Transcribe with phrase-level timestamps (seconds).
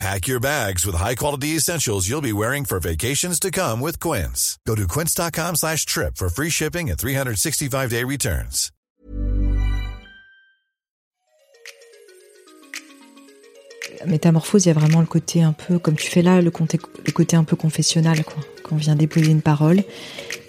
[0.00, 4.58] Pack your bags with high-quality essentials you'll be wearing for vacations to come with Quince.
[4.66, 8.70] Go to quince.com slash trip for free shipping and 365-day returns.
[14.06, 16.78] Métamorphose, il y a vraiment le côté un peu, comme tu fais là, le côté,
[17.36, 18.42] un peu confessionnal, quoi.
[18.62, 19.82] Quand on vient déposer une parole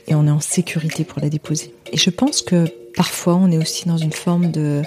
[0.08, 1.74] et on est en sécurité pour la déposer.
[1.92, 4.82] Et je pense que parfois, on est aussi dans une forme de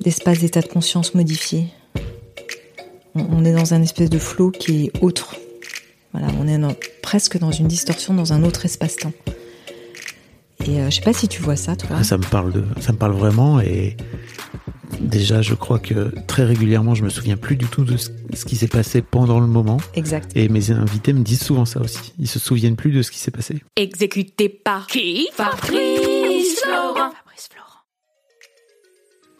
[0.00, 1.66] d'espace d'état de conscience modifié.
[3.14, 5.34] On, est dans un espèce de flot qui est autre.
[6.12, 9.12] Voilà, on est dans- presque dans une distorsion dans un autre espace-temps.
[10.66, 12.02] Et euh, je sais pas si tu vois ça, toi.
[12.02, 13.96] Ça me parle de, ça me parle vraiment et
[15.00, 18.44] déjà je crois que très régulièrement je me souviens plus du tout de ce, ce
[18.44, 20.32] qui s'est passé pendant le moment Exact.
[20.34, 22.12] et mes invités me disent souvent ça aussi.
[22.18, 23.62] Ils se souviennent plus de ce qui s'est passé.
[23.76, 25.28] Exécuté par qui?
[25.34, 26.60] Fabrice.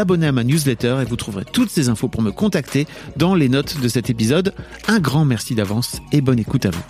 [0.00, 3.48] Abonner à ma newsletter et vous trouverez toutes ces infos pour me contacter dans les
[3.48, 4.54] notes de cet épisode.
[4.88, 6.82] Un grand merci d'avance et bonne écoute à vous.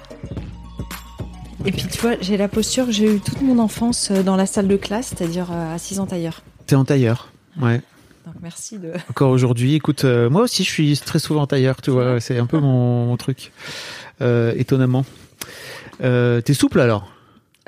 [1.67, 4.37] Et puis tu vois, j'ai la posture que j'ai eu toute mon enfance euh, dans
[4.37, 6.43] la salle de classe, c'est-à-dire euh, assise en tailleur.
[6.67, 7.83] T'es en tailleur Ouais.
[8.27, 8.93] Donc merci de.
[9.11, 12.39] Encore aujourd'hui, écoute, euh, moi aussi je suis très souvent en tailleur, tu vois, c'est
[12.39, 13.53] un peu mon, mon truc,
[14.23, 15.05] euh, étonnamment.
[16.03, 17.11] Euh, T'es souple alors?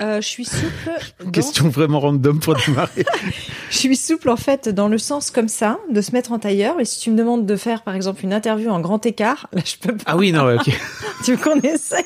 [0.00, 0.91] Euh, je suis souple.
[1.22, 3.04] dans- Question vraiment random pour démarrer.
[3.70, 6.80] Je suis souple en fait dans le sens comme ça, de se mettre en tailleur.
[6.80, 9.60] Et si tu me demandes de faire par exemple une interview en grand écart, là
[9.64, 10.02] je peux pas.
[10.06, 10.70] ah oui, non, ouais, ok.
[11.25, 12.04] Tu me connaissais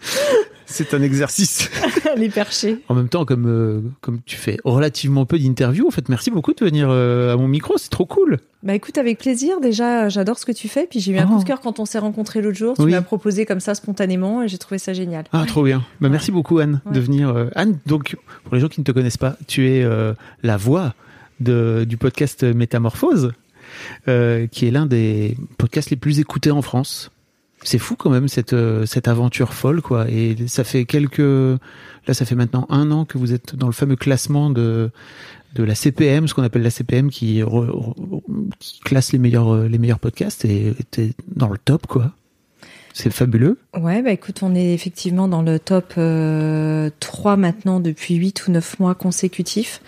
[0.70, 1.70] C'est un exercice.
[2.16, 2.82] les perchés.
[2.88, 6.52] En même temps, comme, euh, comme tu fais relativement peu d'interviews, en fait, merci beaucoup
[6.52, 8.36] de venir euh, à mon micro, c'est trop cool.
[8.62, 9.60] Bah écoute, avec plaisir.
[9.60, 10.86] Déjà, j'adore ce que tu fais.
[10.90, 11.34] Puis j'ai eu un Oh.
[11.36, 12.74] coup de cœur quand on s'est rencontrés l'autre jour.
[12.76, 12.90] Tu Oui.
[12.92, 15.24] m'as proposé comme ça spontanément et j'ai trouvé ça génial.
[15.32, 15.78] Ah, trop bien.
[16.00, 16.10] Bah, Ouais.
[16.10, 17.30] Merci beaucoup, Anne, de venir.
[17.30, 20.12] euh, Anne, donc, pour les gens qui ne te connaissent pas, tu es euh,
[20.42, 20.94] la voix
[21.40, 23.32] de, du podcast Métamorphose,
[24.08, 27.10] euh, qui est l'un des podcasts les plus écoutés en France.
[27.62, 30.08] C'est fou quand même cette euh, cette aventure folle quoi.
[30.08, 33.72] Et ça fait quelques là ça fait maintenant un an que vous êtes dans le
[33.72, 34.90] fameux classement de
[35.54, 37.42] de la CPM ce qu'on appelle la CPM qui,
[38.58, 42.12] qui classe les meilleurs euh, les meilleurs podcasts et t'es dans le top quoi.
[42.94, 43.58] C'est fabuleux.
[43.78, 48.50] Ouais, bah écoute, on est effectivement dans le top euh, 3 maintenant depuis 8 ou
[48.50, 49.80] 9 mois consécutifs.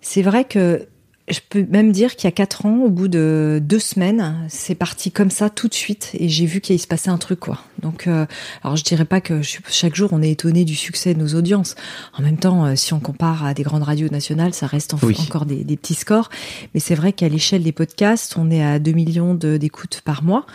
[0.00, 0.88] C'est vrai que
[1.30, 4.74] je peux même dire qu'il y a 4 ans, au bout de deux semaines, c'est
[4.74, 7.60] parti comme ça tout de suite et j'ai vu qu'il se passait un truc quoi.
[7.82, 8.26] Donc, euh,
[8.62, 11.34] alors je dirais pas que je chaque jour on est étonné du succès de nos
[11.34, 11.74] audiences.
[12.16, 14.98] En même temps, euh, si on compare à des grandes radios nationales, ça reste en-
[15.02, 15.16] Oui.
[15.20, 16.30] encore des, des petits scores.
[16.74, 20.46] Mais c'est vrai qu'à l'échelle des podcasts, on est à 2 millions d'écoutes par mois.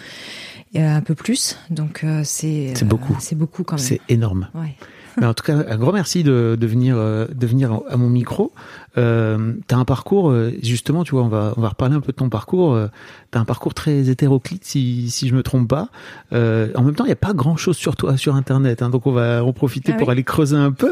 [0.74, 3.16] Et, euh, un peu plus, donc euh, c'est C'est beaucoup.
[3.20, 3.86] C'est beaucoup quand même.
[3.86, 4.76] c'est énorme Ouais.
[5.20, 8.10] Mais en tout cas, un grand merci de, de venir, euh, de venir à mon
[8.10, 8.52] micro.
[8.98, 12.12] Euh, t'as un parcours, euh, justement, tu vois, on va, on va reparler un peu
[12.12, 12.74] de ton parcours.
[12.74, 12.88] Euh,
[13.32, 15.90] t'as un parcours très hétéroclite, si, si je me trompe pas.
[16.32, 18.90] Euh, en même temps, il n'y a pas grand chose sur toi sur Internet, hein,
[18.90, 20.92] donc on va en profiter Ah pour oui aller creuser un peu.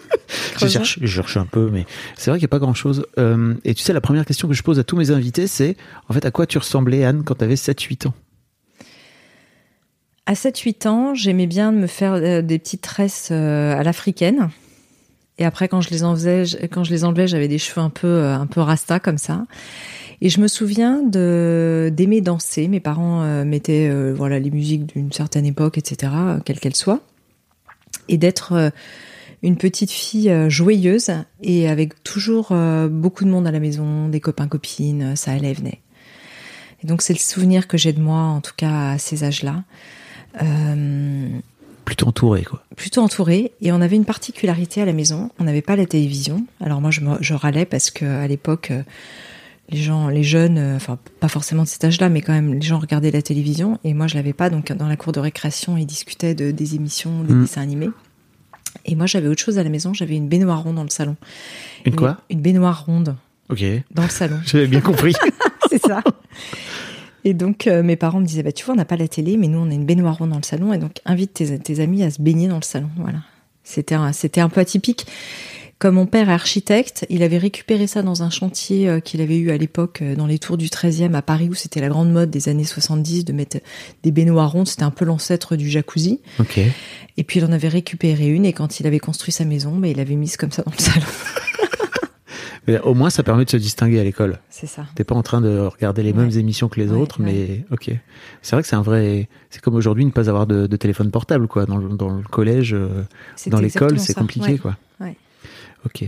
[0.60, 1.86] je, cherche, je cherche un peu, mais
[2.16, 3.06] c'est vrai qu'il n'y a pas grand chose.
[3.18, 5.76] Euh, et tu sais, la première question que je pose à tous mes invités, c'est
[6.08, 8.14] en fait, à quoi tu ressemblais, Anne, quand t'avais 7-8 ans?
[10.28, 14.50] À 7-8 ans, j'aimais bien me faire euh, des petites tresses euh, à l'africaine.
[15.38, 18.08] Et après, quand je les enlevais, quand je les enlevais, j'avais des cheveux un peu,
[18.08, 19.44] euh, un peu rasta comme ça.
[20.20, 22.66] Et je me souviens de d'aimer danser.
[22.66, 26.10] Mes parents mettaient voilà les musiques d'une certaine époque, etc.,
[26.42, 27.02] quelle qu'elle soit,
[28.08, 28.72] et d'être
[29.42, 31.10] une petite fille joyeuse
[31.42, 32.54] et avec toujours
[32.88, 35.82] beaucoup de monde à la maison, des copains copines, ça allait et venait.
[36.82, 39.64] Et donc c'est le souvenir que j'ai de moi, en tout cas à ces âges-là.
[40.42, 41.28] Euh,
[41.84, 42.64] Plutôt entouré, quoi.
[42.76, 46.44] plutôt entourée et on avait une particularité à la maison, on n'avait pas la télévision.
[46.60, 48.82] Alors moi je, me- je râlais parce que à l'époque euh,
[49.68, 52.60] les gens, les jeunes, euh, enfin pas forcément de cet âge-là, mais quand même les
[52.62, 54.50] gens regardaient la télévision et moi je l'avais pas.
[54.50, 57.42] Donc dans la cour de récréation ils discutaient de, des émissions, des Mm.
[57.42, 57.90] dessins animés.
[58.84, 61.14] Et moi j'avais autre chose à la maison, j'avais une baignoire ronde dans le salon.
[61.84, 62.16] Une quoi?
[62.30, 63.14] Une baignoire ronde
[63.48, 63.62] Ok,
[63.92, 64.38] dans le salon.
[64.44, 65.14] j'avais bien compris.
[65.70, 66.02] c'est ça.
[67.26, 69.36] Et donc, euh, mes parents me disaient, bah, tu vois, on n'a pas la télé,
[69.36, 71.80] mais nous, on a une baignoire ronde dans le salon, et donc, invite tes, tes
[71.80, 72.88] amis à se baigner dans le salon.
[72.98, 73.18] Voilà.
[73.64, 75.08] C'était un, c'était un peu atypique.
[75.80, 79.38] Comme mon père est architecte, il avait récupéré ça dans un chantier euh, qu'il avait
[79.38, 82.12] eu à l'époque euh, dans les tours du 13e à Paris, où c'était la grande
[82.12, 83.56] mode des années 70 de mettre
[84.04, 84.68] des baignoires rondes.
[84.68, 86.20] C'était un peu l'ancêtre du jacuzzi.
[87.16, 89.88] Et puis, il en avait récupéré une, et quand il avait construit sa maison, bah,
[89.88, 91.06] il avait mise comme ça dans le salon.
[92.66, 94.38] Mais au moins, ça permet de se distinguer à l'école.
[94.50, 94.86] C'est ça.
[94.94, 96.24] T'es pas en train de regarder les Ouais.
[96.26, 97.90] mêmes émissions que les Ouais, autres, mais ok.
[98.42, 99.28] C'est vrai que c'est un vrai.
[99.50, 101.66] C'est comme aujourd'hui ne pas avoir de, de téléphone portable, quoi.
[101.66, 102.88] Dans le, dans le collège, euh,
[103.46, 104.76] dans l'école, c'est compliqué, quoi.
[105.84, 106.04] Ok.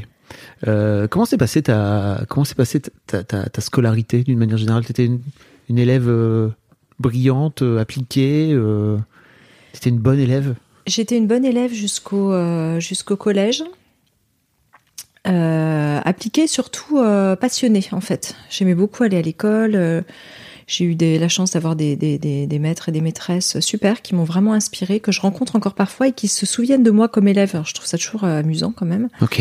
[0.67, 4.85] Euh, comment s'est passé ta comment s'est passée ta, ta, ta scolarité d'une manière générale?
[4.85, 5.21] T'étais une,
[5.69, 6.49] une élève euh,
[6.99, 8.49] brillante, euh, appliquée.
[9.73, 10.55] T'étais une bonne élève?
[10.87, 12.33] J'étais une bonne élève jusqu'au
[12.81, 13.63] jusqu'au collège.
[15.27, 18.37] Euh, appliquée, surtout euh, passionnée en fait.
[18.51, 19.75] J'aimais beaucoup aller à l'école.
[19.75, 20.03] euh,
[20.69, 24.15] j'ai eu des, la chance d'avoir des, des, des, maîtres et des maîtresses super qui
[24.15, 27.27] m'ont vraiment inspirée, que je rencontre encore parfois et qui se souviennent de moi comme
[27.27, 27.53] élève.
[27.55, 29.09] Alors, je trouve ça toujours euh, amusant quand même.
[29.23, 29.41] Ok.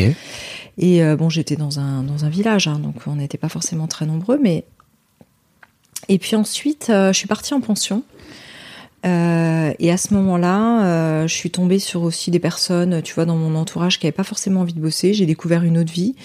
[0.78, 3.88] Et euh, bon, j'étais dans un, dans un village, hein, donc on n'était pas forcément
[3.88, 4.64] très nombreux, mais.
[6.08, 8.04] Et puis ensuite, je suis partie en pension.
[9.06, 13.26] Euh, et à ce moment-là, euh, je suis tombée sur aussi des personnes, tu vois,
[13.26, 15.14] dans mon entourage qui n'avaient pas forcément envie de bosser.
[15.14, 16.16] J'ai découvert une autre vie.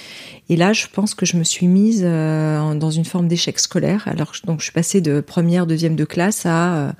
[0.48, 4.04] Et là, je pense que je me suis mise euh, dans une forme d'échec scolaire.
[4.06, 6.94] Alors, je- donc, je suis passée de première, deuxième de classe à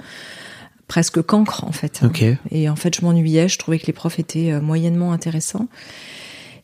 [0.89, 2.01] presque cancre, en fait.
[2.05, 2.23] Ok.
[2.51, 3.49] Et en fait, je m'ennuyais.
[3.49, 5.69] Je trouvais que les profs étaient moyennement intéressants.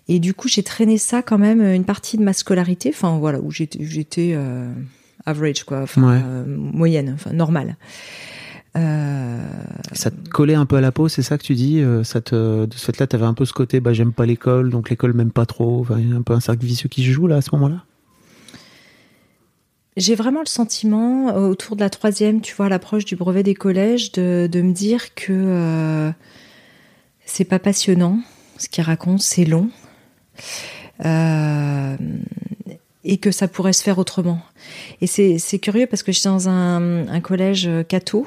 [0.06, 2.90] Et du coup, j'ai traîné ça quand même une partie de ma scolarité.
[2.94, 4.36] Enfin, voilà, où j'étais,
[5.24, 5.82] average, quoi.
[5.82, 6.20] Enfin, Ouais.
[6.46, 7.76] moyenne, enfin, normale.
[8.76, 9.40] Euh,
[9.92, 12.20] Ça te collait un peu à la peau, c'est ça que tu dis euh, ça
[12.20, 15.14] te, De ce fait-là, t'avais un peu ce côté, bah j'aime pas l'école, donc l'école
[15.14, 15.80] m'aime pas trop.
[15.80, 17.50] Enfin, il y a un peu un cercle vicieux qui se joue là à ce
[17.54, 17.84] moment-là?
[19.96, 23.42] J'ai vraiment le sentiment, euh, autour de la troisième, tu vois, à l'approche du brevet
[23.42, 26.10] des collèges, de, de me dire que euh,
[27.24, 28.20] c'est pas passionnant,
[28.58, 29.70] ce qu'il raconte, c'est long.
[31.04, 31.96] Euh,
[33.04, 34.40] et que ça pourrait se faire autrement.
[35.00, 38.26] Et c'est curieux parce que j'étais dans un, un collège euh, catho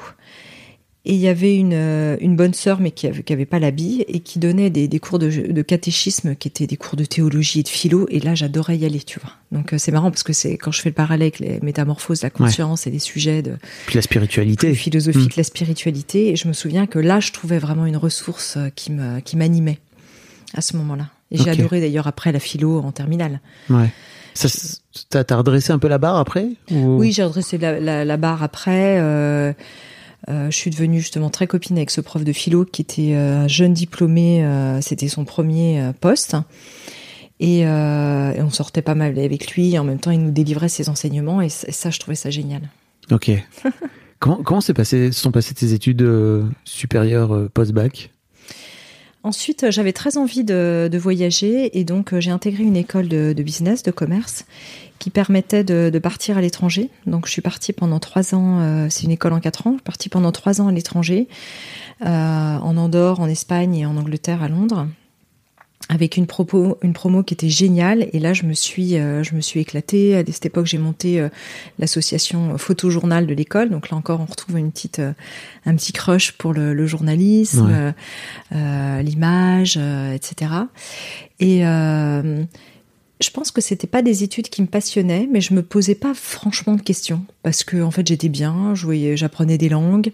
[1.04, 3.58] et il y avait une, euh, une bonne sœur mais qui avait, qui avait pas
[3.58, 7.04] l'habit et qui donnait des, des cours de, de catéchisme qui étaient des cours de
[7.04, 8.06] théologie et de philo.
[8.10, 9.32] Et là j'adorais y aller tu vois.
[9.50, 12.22] Donc euh, c'est marrant parce que c'est quand je fais le parallèle avec les métamorphoses
[12.22, 14.74] la conscience et les sujets de Puis la spiritualité.
[14.74, 16.28] philosophique la spiritualité.
[16.30, 19.36] Et je me souviens que là je trouvais vraiment une ressource euh, qui me qui
[19.36, 19.78] m'animait
[20.54, 21.08] à ce moment-là.
[21.32, 23.40] Et j'ai adoré d'ailleurs après la philo en terminale.
[23.70, 23.90] Ouais.
[24.34, 24.48] Ça,
[25.24, 28.42] t'as redressé un peu la barre après ou- Oui, j'ai redressé la, la, la barre
[28.42, 28.98] après.
[28.98, 29.52] Euh,
[30.28, 33.48] je suis devenue justement très copine avec ce prof de philo qui était euh, un
[33.48, 34.44] jeune diplômé.
[34.44, 36.36] euh, C'était son premier euh, poste.
[37.40, 39.74] Et, euh, et on sortait pas mal avec lui.
[39.74, 41.40] Et en même temps, il nous délivrait ses enseignements.
[41.40, 42.68] Et, ça- et ça, je trouvais ça génial.
[43.10, 43.32] Ok.
[44.20, 48.11] comment comment s'est passé, sont passées tes études euh, supérieures euh, post-bac?
[49.24, 53.84] Ensuite, j'avais très envie de, voyager et donc euh, j'ai intégré une école de, business,
[53.84, 54.46] de commerce,
[54.98, 56.90] qui permettait de, de partir à l'étranger.
[57.06, 58.60] Donc, je suis partie pendant trois ans.
[58.60, 59.72] euh, c'est une école en quatre ans.
[59.72, 61.28] Je suis partie pendant trois ans à l'étranger,
[62.02, 64.88] euh, en Andorre, en Espagne et en Angleterre, à Londres.
[65.88, 68.08] Avec une promo, une promo qui était géniale.
[68.12, 70.16] Et là, je me suis, euh, je me suis éclatée.
[70.16, 71.28] À cette époque, j'ai monté euh,
[71.78, 73.68] l'association Photojournal de l'école.
[73.68, 75.12] Donc là encore, on retrouve une petite, euh,
[75.66, 77.92] un petit crush pour le, le journalisme, Ouais.
[78.56, 80.50] euh, l'image, etc.
[81.40, 85.94] Et je pense que c'était pas des études qui me passionnaient, mais je me posais
[85.94, 88.74] pas franchement de questions parce que en fait j'étais bien,
[89.14, 90.10] j'apprenais des langues,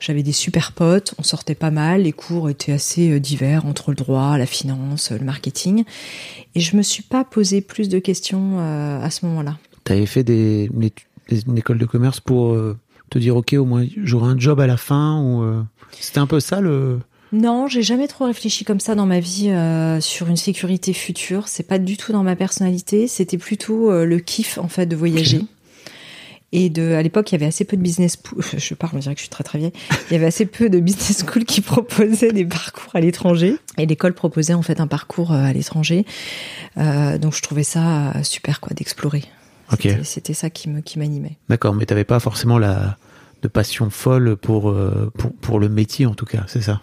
[0.00, 3.90] j'avais des super potes, on sortait pas mal, les cours étaient assez euh, divers entre
[3.90, 5.84] le droit, la finance, le marketing,
[6.54, 9.58] et je me suis pas posé plus de questions euh, à ce moment-là.
[9.84, 10.70] T'avais fait des,
[11.30, 12.76] une, école de commerce pour euh,
[13.10, 15.62] te dire, ok, au moins j'aurai un job à la fin ou euh,
[16.00, 17.00] c'était un peu ça le.
[17.32, 21.46] Non, j'ai jamais trop réfléchi comme ça dans ma vie euh, sur une sécurité future.
[21.46, 23.06] C'est pas du tout dans ma personnalité.
[23.06, 25.42] C'était plutôt euh, le kiff en fait de voyager.
[26.52, 28.18] Et de, à l'époque, il y avait assez peu de business.
[28.56, 29.72] Je parle, on dirait que je suis très très vieille.
[30.10, 33.54] Il y avait assez peu de business school qui proposaient des parcours à l'étranger.
[33.78, 36.04] Et l'école proposait en fait un parcours euh, à l'étranger.
[36.76, 39.22] Euh, donc je trouvais ça euh, super quoi d'explorer.
[40.02, 41.36] C'était- ça qui me qui m'animait.
[41.48, 42.96] D'accord, mais t'avais pas forcément la
[43.42, 44.74] de passion folle pour,
[45.16, 46.82] pour, pour le métier en tout cas, c'est ça?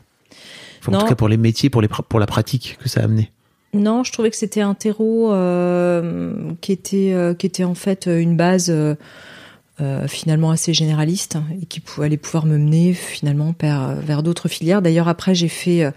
[0.79, 3.03] Enfin, En tout cas pour les métiers, pour, les, pour la pratique que ça a
[3.03, 3.31] amené.
[3.73, 8.05] Non, je trouvais que c'était un terreau euh, qui était euh, qui était en fait
[8.07, 8.71] une base
[9.81, 14.47] euh, euh, finalement assez généraliste et qui allait pouvoir me mener finalement vers, vers d'autres
[14.47, 14.81] filières.
[14.81, 15.91] D'ailleurs après j'ai fait euh,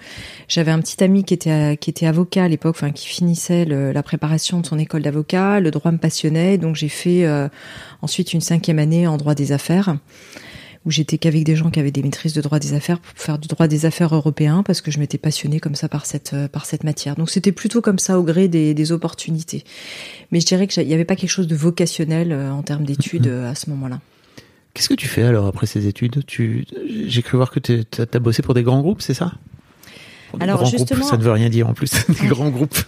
[0.48, 3.92] j'avais un petit ami qui était qui était avocat à l'époque, enfin qui finissait le-
[3.92, 5.60] la préparation de son école d'avocat.
[5.60, 7.48] Le droit me passionnait, donc j'ai fait euh,
[8.02, 9.96] ensuite une cinquième année en droit des affaires
[10.86, 13.38] où j'étais qu'avec des gens qui avaient des maîtrises de droit des affaires pour faire
[13.38, 16.48] du droit des affaires européen parce que je m'étais passionnée comme ça par cette euh,
[16.48, 17.16] par cette matière.
[17.16, 19.64] Donc c'était plutôt comme ça au gré des, des opportunités.
[20.32, 23.26] Mais je dirais qu'il n'y avait pas quelque chose de vocationnel euh, en termes d'études
[23.26, 24.00] euh, à ce moment-là.
[24.72, 26.24] Qu'est-ce que tu fais alors après ces études?
[26.26, 26.64] Tu...
[27.06, 29.32] J'ai cru voir que tu as bossé pour des grands groupes, c'est ça?
[30.32, 32.78] Des Alors, justement- groupes, ça ne veut rien dire en plus, des grands groupes.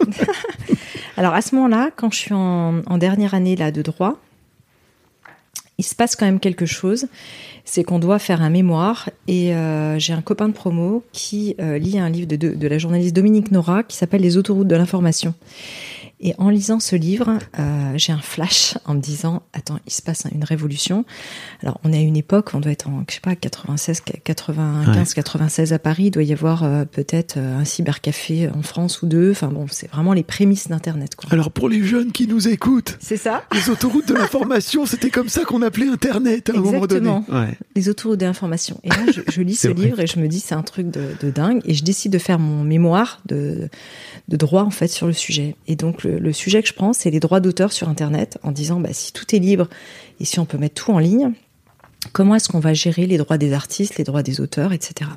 [1.17, 4.19] Alors à ce moment-là, quand je suis en, en dernière année là de droit,
[5.79, 7.07] il se passe quand même quelque chose.
[7.65, 11.79] C'est qu'on doit faire un mémoire et euh, j'ai un copain de promo qui euh,
[11.79, 14.77] lit un livre de, de, de la journaliste Dominique Nora qui s'appelle Les autoroutes de
[14.77, 15.35] l'information.
[16.23, 20.03] Et en lisant ce livre, euh, j'ai un flash en me disant attends, il se
[20.03, 21.05] passe une révolution.
[21.63, 25.15] Alors on est à une époque, on doit être en je sais pas 96, 95,
[25.15, 29.07] 96 à Paris, il doit y avoir euh, peut-être euh, un cybercafé en France ou
[29.07, 29.33] deux.
[29.33, 31.29] Enfin bon, c'est vraiment les prémices d'internet quoi.
[31.33, 35.29] Alors pour les jeunes qui nous écoutent, C'est ça les autoroutes de l'information, c'était comme
[35.29, 37.09] ça qu'on appelait Internet à un moment donné.
[37.09, 37.25] Exactement.
[37.29, 37.59] Ouais.
[37.75, 38.81] les autoroutes de l'information.
[38.85, 39.85] Et là, je, je lis ce vrai.
[39.85, 41.61] livre et je me dis, c'est un truc de, de dingue.
[41.65, 43.69] Et je décide de faire mon mémoire de,
[44.29, 45.57] de droit, en fait, sur le sujet.
[45.67, 48.53] Et donc, le, le sujet que je prends, c'est les droits d'auteur sur Internet, en
[48.53, 49.69] disant, bah, si tout est libre
[50.21, 51.33] et si on peut mettre tout en ligne,
[52.13, 55.11] comment est-ce qu'on va gérer les droits des artistes, les droits des auteurs, etc.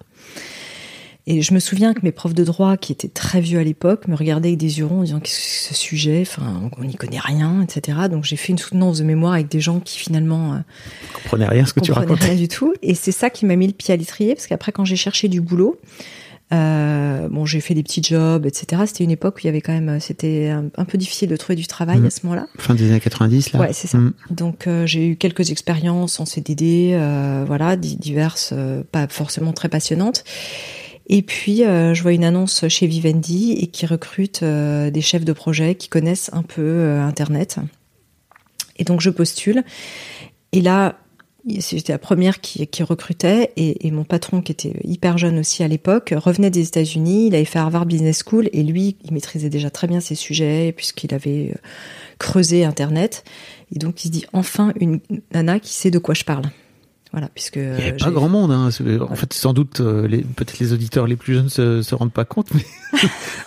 [1.27, 4.07] Et je me souviens que mes profs de droit, qui étaient très vieux à l'époque,
[4.07, 6.83] me regardaient avec des yeux ronds en disant qu'est-ce que c'est ce sujet, enfin, on
[6.83, 7.97] n'y connaît rien, etc.
[8.11, 10.57] Donc j'ai fait une soutenance de mémoire avec des gens qui finalement euh,
[11.09, 12.25] Je comprenais rien ce que tu racontais.
[12.25, 12.75] rien du tout.
[12.83, 15.27] Et c'est ça qui m'a mis le pied à l'étrier, parce qu'après, quand j'ai cherché
[15.27, 15.79] du boulot,
[16.53, 18.83] euh, bon, j'ai fait des petits jobs, etc.
[18.85, 21.35] C'était une époque où il y avait quand même, c'était un, un peu difficile de
[21.35, 22.05] trouver du travail Mhm.
[22.05, 22.47] à ce moment-là.
[22.59, 23.97] Fin des années 90, là Ouais, c'est ça.
[23.97, 24.13] Mm.
[24.29, 28.53] Donc euh, j'ai eu quelques expériences en CDD, euh, voilà, di- diverses,
[28.91, 30.23] pas forcément très passionnantes.
[31.07, 35.75] Et puis je vois une annonce chez Vivendi et qui recrute des chefs de projet
[35.75, 37.57] qui connaissent un peu Internet.
[38.77, 39.63] Et donc je postule.
[40.51, 40.97] Et là,
[41.47, 45.67] j'étais la première qui, recrutait et, et mon patron qui était hyper jeune aussi à
[45.67, 47.27] l'époque revenait des États-Unis.
[47.27, 50.73] Il avait fait Harvard Business School et lui, il maîtrisait déjà très bien ces sujets
[50.75, 51.57] puisqu'il avait euh,
[52.17, 53.23] creusé Internet.
[53.75, 54.99] Et donc il se dit enfin une
[55.33, 56.45] nana qui sait de quoi je parle.
[57.17, 58.51] Voilà, puisque Il n'y avait euh, pas grand monde.
[58.51, 58.67] Hein.
[59.09, 62.11] En fait, sans doute, euh, les- peut-être les auditeurs les plus jeunes se, se rendent
[62.11, 62.65] pas compte, mais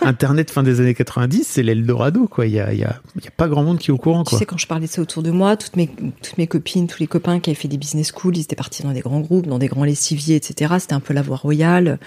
[0.02, 2.46] Internet fin des années 90, c'est l'Eldorado, quoi.
[2.46, 3.98] Il y a, il y, a, il y a pas grand monde qui est au
[3.98, 4.38] courant, Tu quoi.
[4.38, 7.00] sais, quand je parlais de ça autour de moi, toutes mes, toutes mes copines, tous
[7.00, 9.46] les copains qui avaient fait des business schools, ils étaient partis dans des grands groupes,
[9.46, 10.75] dans des grands lessiviers, etc.
[10.80, 11.98] C'était un peu la voie royale,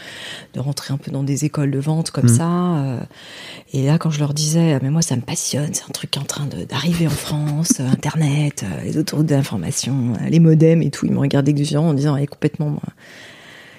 [0.53, 2.37] de rentrer un peu dans des écoles de vente comme Mm.
[2.37, 2.49] ça.
[2.77, 2.99] euh.
[3.73, 6.19] Et là, quand je leur disais, mais moi, ça me passionne, c'est un truc qui
[6.19, 10.89] est en train de- d'arriver en France, Internet, les autoroutes de l'information, les modems et
[10.89, 11.50] tout, ils me regardaient
[11.89, 12.69] en disant, elle est complètement...
[12.69, 12.81] moi,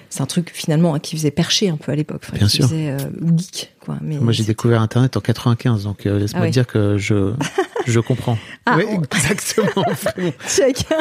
[0.09, 2.65] C'est un truc finalement qui faisait percher un peu à l'époque, enfin, Bien qui sûr.
[2.65, 2.97] faisait euh,
[3.37, 3.97] geek, quoi.
[4.01, 7.33] Mais Moi, j'ai découvert Internet en 95, donc euh, laisse-moi Ah dire que je,
[7.87, 8.37] je comprends.
[8.65, 9.83] Ah, Oui, on- exactement.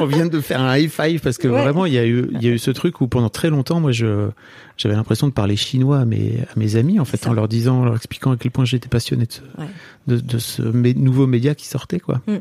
[0.01, 1.63] On vient de faire un high five parce que Ouais.
[1.63, 3.79] vraiment, il y a eu, il y a eu ce truc où pendant très longtemps,
[3.79, 4.29] moi, je,
[4.77, 7.83] j'avais l'impression de parler chinois à mes, à mes amis, en fait, en leur disant,
[7.83, 9.67] en leur expliquant à quel point j'étais passionné de ce, Ouais.
[10.09, 12.21] de, de ce mé- nouveau média qui sortait, quoi.
[12.27, 12.37] Mm.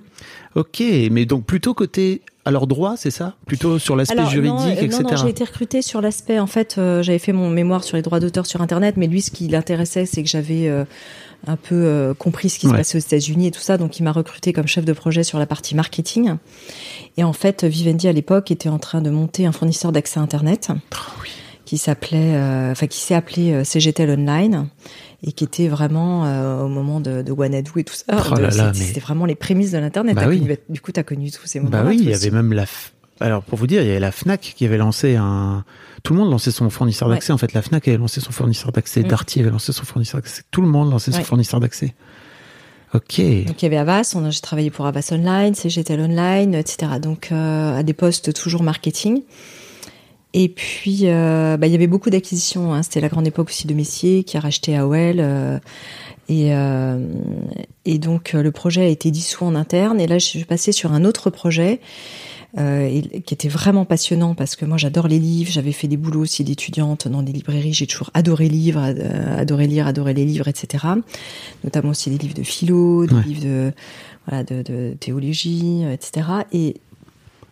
[0.55, 3.35] Ok, mais donc plutôt côté alors droit, c'est ça?
[3.45, 5.03] Plutôt sur l'aspect juridique, non, euh, etc.
[5.03, 6.39] Non, non, j'ai été recrutée sur l'aspect.
[6.39, 9.21] En fait, euh, j'avais fait mon mémoire sur les droits d'auteur sur Internet, mais lui,
[9.21, 10.83] ce qui l'intéressait, c'est que j'avais euh,
[11.45, 13.77] un peu euh, compris ce qui se passait aux États-Unis et tout ça.
[13.77, 16.35] Donc, il m'a recruté comme chef de projet sur la partie marketing.
[17.17, 20.69] Et en fait, Vivendi à l'époque était en train de monter un fournisseur d'accès Internet
[20.69, 21.29] Ah oui.
[21.65, 22.35] qui s'appelait,
[22.71, 24.67] enfin, qui s'est appelé CGTEL Online
[25.23, 27.31] et qui était vraiment euh, au moment de, de
[27.79, 28.03] et tout ça.
[28.11, 30.15] Oh c'était mais- vraiment les prémices de l'internet.
[30.15, 30.39] Bah oui.
[30.39, 31.71] connu- Du coup, tu as connu tous ces moments.
[31.71, 32.65] Bah oui, il y avait même la.
[32.65, 35.63] F- Alors pour vous dire, il y avait la Fnac qui avait lancé un.
[36.03, 37.15] Tout le monde lançait son fournisseur Ouais.
[37.15, 37.31] d'accès.
[37.33, 39.01] En fait, la Fnac avait lancé son fournisseur d'accès.
[39.01, 39.07] Mm.
[39.07, 40.41] Darty avait lancé son fournisseur d'accès.
[40.49, 41.93] Tout le monde lançait son fournisseur d'accès.
[42.93, 43.21] Ok.
[43.45, 46.93] Donc il y avait Avas, on a- j'ai travaillé pour Avas Online, CGTEL Online, etc.
[47.01, 49.21] Donc euh, à des postes toujours marketing.
[50.33, 52.73] Et puis euh, bah, il y avait beaucoup d'acquisitions.
[52.73, 52.83] Hein.
[52.83, 55.15] C'était la grande époque aussi de Messier qui a racheté AOL.
[55.19, 55.59] euh,
[56.29, 57.05] et, euh,
[57.83, 59.99] et donc le projet a été dissous en interne.
[59.99, 61.79] Et là je suis passée sur un autre projet.
[62.57, 66.19] et- qui était vraiment passionnant parce que moi j'adore les livres, j'avais fait des boulots
[66.19, 70.49] aussi d'étudiante dans des librairies, j'ai toujours adoré lire, euh, adoré lire, adoré les livres,
[70.49, 70.85] etc.
[71.63, 73.23] Notamment aussi des livres de philo, des Ouais.
[73.25, 73.71] livres de
[74.27, 76.27] voilà de, de théologie, etc.
[76.51, 76.75] Et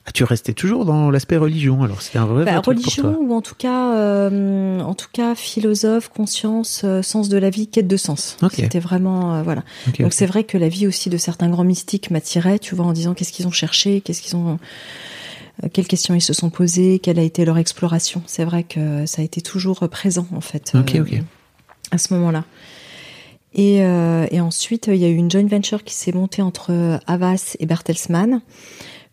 [0.06, 1.84] Ah, tu restais toujours dans l'aspect religion.
[1.84, 3.22] Alors c'était un vrai, bah, vrai truc religion pour toi.
[3.22, 7.68] ou en tout cas, euh, en tout cas philosophe, conscience, euh, sens de la vie,
[7.68, 8.38] quête de sens.
[8.42, 8.54] Ok.
[8.56, 9.64] C'était vraiment euh, voilà.
[9.88, 10.14] Ok, Donc ok.
[10.14, 13.14] c'est vrai que la vie aussi de certains grands mystiques m'attirait, tu vois, en disant
[13.14, 14.58] qu'est-ce qu'ils ont cherché, qu'est-ce qu'ils ont,
[15.64, 18.24] euh, quelles questions ils se sont posées, quelle a été leur exploration.
[18.26, 20.72] C'est vrai que ça a été toujours présent en fait.
[20.76, 20.82] Euh.
[21.92, 22.46] À ce moment-là.
[23.54, 27.56] Et, et ensuite, il y a eu une joint venture qui s'est montée entre Havas
[27.60, 28.42] et Bertelsmann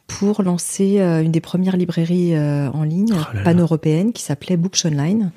[0.07, 4.79] pour lancer euh, une des premières librairies euh, en ligne Oh pan-européenne qui s'appelait Books
[4.85, 5.31] Online,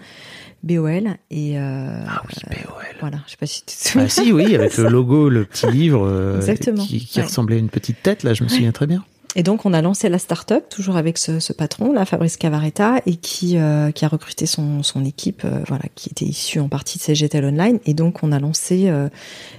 [0.64, 1.16] BOL.
[1.32, 2.84] Et euh, Ah oui, BOL.
[3.00, 4.06] voilà, je sais pas si tu te souviens.
[4.06, 7.26] Ah si, oui, avec le logo, le petit livre euh, Exactement, qui, qui ouais.
[7.26, 8.24] ressemblait à une petite tête.
[8.24, 9.04] Là, je me souviens très bien.
[9.36, 12.96] Et donc, on a lancé la start-up, toujours avec ce, ce patron, là, Fabrice Cavaretta,
[13.06, 13.58] et qui,
[13.94, 17.78] qui a recruté son, son équipe, voilà, qui était issue en partie de CGTEL Online.
[17.86, 18.92] Et donc, on a lancé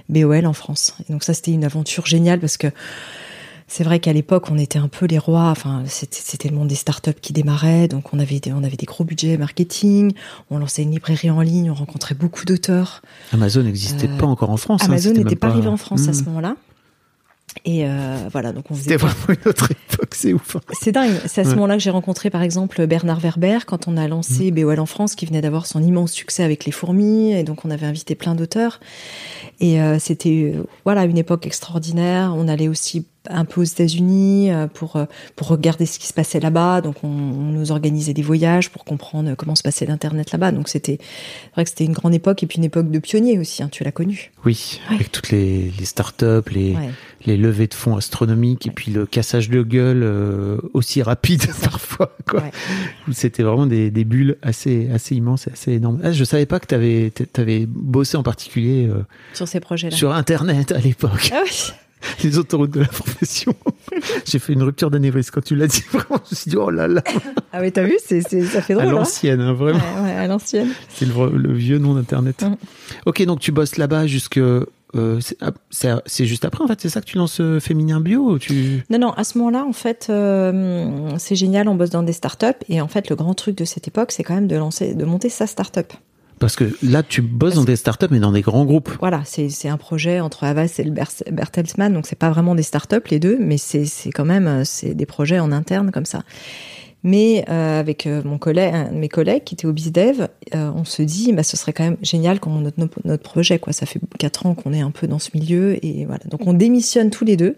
[0.09, 0.93] BOL en France.
[1.07, 2.67] Et donc, ça, c'était une aventure géniale parce que
[3.73, 5.47] c'est vrai qu'à l'époque, on était un peu les rois.
[5.49, 7.87] Enfin, c'était le monde des startups qui démarrait.
[7.87, 10.11] Donc, on avait des, on avait des gros budgets marketing.
[10.49, 11.71] On lançait une librairie en ligne.
[11.71, 13.01] On rencontrait beaucoup d'auteurs.
[13.31, 14.81] Amazon n'existait Euh, pas encore en France.
[14.83, 16.13] hein, Amazon n'était pas arrivé en France à Hmm.
[16.15, 16.55] ce moment-là.
[17.65, 20.55] Et euh, voilà, donc on faisait C'était vraiment une autre époque, c'est ouf.
[20.55, 20.61] hein.
[20.71, 21.11] C'est dingue.
[21.27, 21.55] C'est à ce Ouais.
[21.55, 25.15] moment-là que j'ai rencontré, par exemple, Bernard Werber quand on a lancé BOL en France,
[25.15, 28.35] qui venait d'avoir son immense succès avec les fourmis, et donc on avait invité plein
[28.35, 28.79] d'auteurs.
[29.59, 32.33] Et euh, c'était euh, voilà une époque extraordinaire.
[32.37, 36.13] On allait aussi un peu aux États-Unis euh, pour euh, pour regarder ce qui se
[36.13, 36.81] passait là-bas.
[36.81, 40.51] Donc on, on nous organisait des voyages pour comprendre comment se passait l'internet là-bas.
[40.51, 40.97] Donc c'était
[41.53, 43.61] vrai que c'était une grande époque et puis une époque de pionniers aussi.
[43.61, 44.31] Hein, tu l'as connu.
[44.45, 44.95] Oui, Ouais.
[44.95, 46.89] avec toutes les, les startups, les, Ouais.
[47.25, 52.15] les levées de fonds astronomiques et puis le cassage de gueule euh, aussi rapide parfois.
[52.27, 52.43] Quoi.
[53.11, 55.99] C'était vraiment des, des bulles assez, assez immenses et assez énormes.
[56.03, 59.95] Ah, je savais pas que tu avais, avais bossé en particulier euh, Sur ces projets-là.
[59.95, 61.71] sur Internet à l'époque, Ah oui.
[62.23, 63.53] les autoroutes de la profession.
[64.25, 65.83] J'ai fait une rupture d'anévrisme quand tu l'as dit.
[65.91, 67.03] Vraiment, je me suis dit, oh là là,
[67.53, 68.89] Ah oui, t'as vu, c'est c'est ça fait à drôle.
[68.89, 69.79] hein l'ancienne, hein, vraiment.
[69.97, 70.69] ouais, ouais, à l'ancienne.
[70.89, 72.43] C'est le, vieux nom d'Internet.
[72.43, 72.55] Mm.
[73.05, 74.37] Ok, donc tu bosses là-bas jusque.
[74.37, 74.65] euh,
[75.21, 75.51] c'est- ah,
[76.05, 78.83] c'est juste après, en fait, c'est ça que tu lances euh, Féminin Bio tu...
[78.89, 82.45] Non, non, à ce moment-là, en fait, euh, c'est génial, on bosse dans des startups.
[82.69, 85.05] Et en fait, le grand truc de cette époque, c'est quand même de lancer, de
[85.05, 85.93] monter sa startup.
[86.41, 88.89] Parce que là, tu bosses dans des startups, mais dans des grands groupes.
[88.99, 92.63] Voilà, c'est un projet entre Havas et le Ber- Bertelsmann, donc c'est pas vraiment des
[92.63, 96.23] startups les deux, mais c'est quand même euh, c'est des projets en interne comme ça.
[97.03, 100.71] Mais euh, avec euh, mon collègue, un de mes collègues qui était au BizDev, euh,
[100.75, 103.57] on se dit, bah, ce serait quand même génial qu'on monte notre, notre projet.
[103.57, 103.73] Quoi.
[103.73, 105.83] Ça fait quatre ans qu'on est un peu dans ce milieu.
[105.83, 106.23] Et voilà.
[106.29, 107.55] Donc on démissionne tous les deux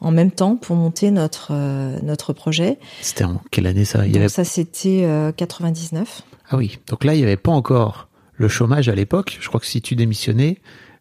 [0.00, 2.78] en même temps pour monter notre, euh, notre projet.
[3.02, 4.04] C'était en quelle année ça?
[4.04, 4.28] Il y Donc avait...
[4.28, 6.22] ça, c'était euh, 99.
[6.50, 9.38] Ah oui, donc là, il n'y avait pas encore le chômage à l'époque.
[9.40, 10.58] Je crois que si tu démissionnais,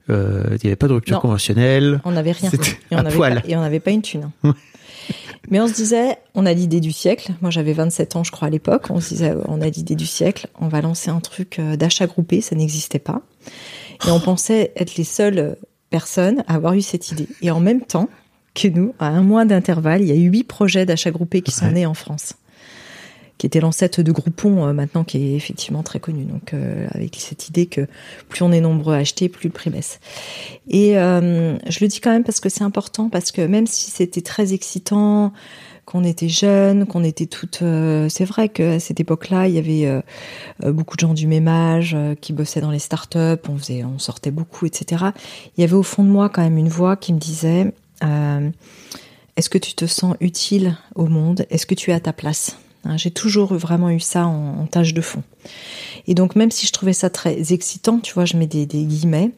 [0.09, 1.21] euh, il n'y avait pas de rupture Non.
[1.21, 2.01] conventionnelle.
[2.05, 2.49] On n'avait rien.
[2.91, 4.29] Et on n'avait pas, et on n'avait pas une thune.
[5.51, 7.33] Mais on se disait, on a l'idée du siècle.
[7.41, 8.87] Moi, j'avais 27 ans, je crois, à l'époque.
[8.89, 10.47] On se disait, on a l'idée du siècle.
[10.59, 12.41] On va lancer un truc euh, d'achat groupé.
[12.41, 13.21] Ça n'existait pas.
[14.07, 15.57] Et on pensait être les seules
[15.91, 17.27] personnes à avoir eu cette idée.
[17.43, 18.09] Et en même temps
[18.55, 21.51] que nous, à un mois d'intervalle, il y a eu huit projets d'achat groupé qui
[21.51, 22.33] sont nés en France.
[23.37, 26.23] Qui était l'ancêtre de Groupon, euh, maintenant, qui est effectivement très connu.
[26.23, 27.85] Donc, euh, avec cette idée que
[28.29, 29.99] plus on est nombreux à acheter, plus le prix baisse.
[30.69, 33.91] Et euh, je le dis quand même parce que c'est important, parce que même si
[33.91, 35.33] c'était très excitant,
[35.83, 37.61] qu'on était jeunes, qu'on était toutes...
[38.09, 40.01] c'est vrai qu'à cette époque-là, il y avait
[40.71, 44.31] beaucoup de gens du même âge qui bossaient dans les startups, on, faisait, on sortait
[44.31, 45.05] beaucoup, etc.
[45.55, 47.71] Il y avait au fond de moi quand même une voix qui me disait...
[48.01, 51.45] est-ce que tu te sens utile au monde?
[51.51, 52.57] Est-ce que tu es à ta place?
[52.97, 55.23] J'ai toujours vraiment eu ça en, en tâche de fond.
[56.07, 58.83] Et donc même si je trouvais ça très excitant, tu vois, je mets des, des
[58.83, 59.31] guillemets.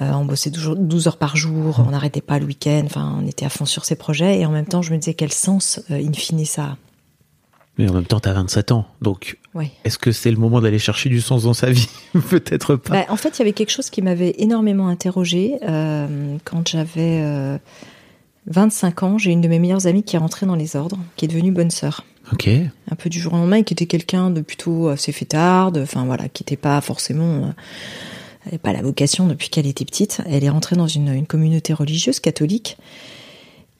[0.00, 3.26] Euh, on bossait toujours 12 heures par jour, on n'arrêtait pas le week-end, enfin on
[3.26, 5.80] était à fond sur ces projets et en même temps je me disais quel sens
[5.90, 6.76] euh, in fine ça a.
[7.78, 9.70] Mais en même temps, t'as 27 ans, donc Ouais.
[9.84, 11.88] est-ce que c'est le moment d'aller chercher du sens dans sa vie?
[12.28, 12.92] Peut-être pas.
[12.92, 15.58] Bah, en fait, il y avait quelque chose qui m'avait énormément interrogée.
[15.62, 17.56] Euh, quand j'avais euh,
[18.46, 21.24] 25 ans, j'ai une de mes meilleures amies qui est rentrée dans les ordres, qui
[21.24, 22.04] est devenue bonne sœur.
[22.90, 26.28] Un peu du jour au lendemain, qui était quelqu'un de plutôt assez fêtarde, enfin voilà,
[26.28, 27.44] qui n'était pas forcément...
[27.44, 27.52] euh,
[28.50, 30.22] elle pas la vocation depuis qu'elle était petite.
[30.26, 32.78] Elle est rentrée dans une, une communauté religieuse catholique.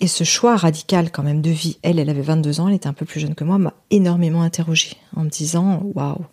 [0.00, 2.86] Et ce choix radical quand même de vie, elle, elle avait 22 ans, elle était
[2.86, 6.24] un peu plus jeune que moi, m'a énormément interrogée en me disant, waouh,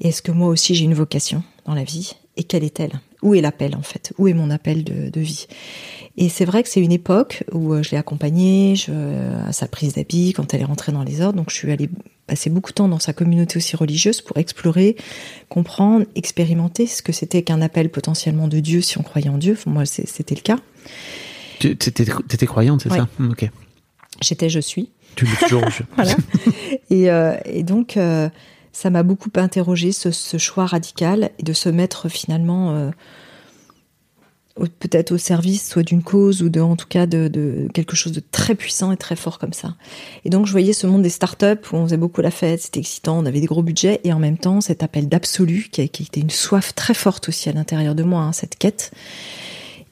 [0.00, 2.14] est-ce que moi aussi j'ai une vocation dans la vie?
[2.36, 3.00] Et quelle est-elle?
[3.24, 4.12] Où est l'appel en fait?
[4.18, 5.46] Où est mon appel de, de vie?
[6.16, 8.92] Et c'est vrai que c'est une époque où euh, je l'ai accompagnée je,
[9.48, 11.38] à sa prise d'habit quand elle est rentrée dans les ordres.
[11.38, 11.90] Donc je suis allée
[12.28, 14.96] passer beaucoup de temps dans sa communauté aussi religieuse pour explorer,
[15.48, 19.54] comprendre, expérimenter ce que c'était qu'un appel potentiellement de Dieu si on croyait en Dieu.
[19.58, 20.58] Enfin, moi, c'était le cas.
[21.58, 22.98] Tu t'étais croyante, c'est Ouais.
[22.98, 23.48] ça Hmm, Ok.
[24.22, 24.90] J'étais, je suis.
[25.16, 25.64] Tu l'es toujours.
[25.96, 26.14] Voilà.
[26.90, 28.28] et, euh, et donc, euh,
[28.74, 32.90] ça m'a beaucoup interrogé ce, choix radical de se mettre finalement euh,
[34.80, 38.20] peut-être au service soit d'une cause ou de, en tout cas de, quelque chose de
[38.20, 39.76] très puissant et très fort comme ça.
[40.24, 42.80] Et donc, je voyais ce monde des startups où on faisait beaucoup la fête, c'était
[42.80, 46.02] excitant, on avait des gros budgets et en même temps cet appel d'absolu qui, qui
[46.02, 48.90] était une soif très forte aussi à l'intérieur de moi, hein, cette quête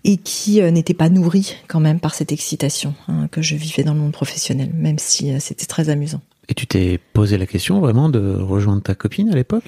[0.04, 3.84] et qui euh, n'était pas nourrie quand même par cette excitation hein, que je vivais
[3.84, 6.20] dans le monde professionnel, même si euh, c'était très amusant.
[6.48, 9.64] Et tu t'es posé la question vraiment de rejoindre ta copine à l'époque?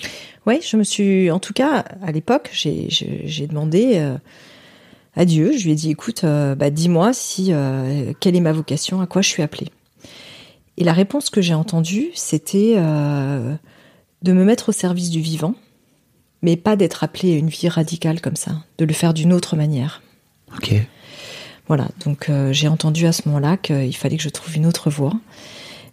[0.47, 4.17] Oui, je me suis, en tout cas, à l'époque, j'ai- demandé euh,
[5.15, 8.53] à Dieu, je lui ai dit, écoute, euh, bah, dis-moi si euh, quelle est ma
[8.53, 9.69] vocation, à quoi je suis appelée.
[10.77, 15.55] Et la réponse que j'ai entendue, c'était de me mettre au service du vivant,
[16.43, 19.55] mais pas d'être appelée à une vie radicale comme ça, de le faire d'une autre
[19.55, 20.03] manière.
[20.57, 20.75] Ok.
[21.69, 25.13] Voilà, donc j'ai entendu à ce moment-là qu'il fallait que je trouve une autre voie,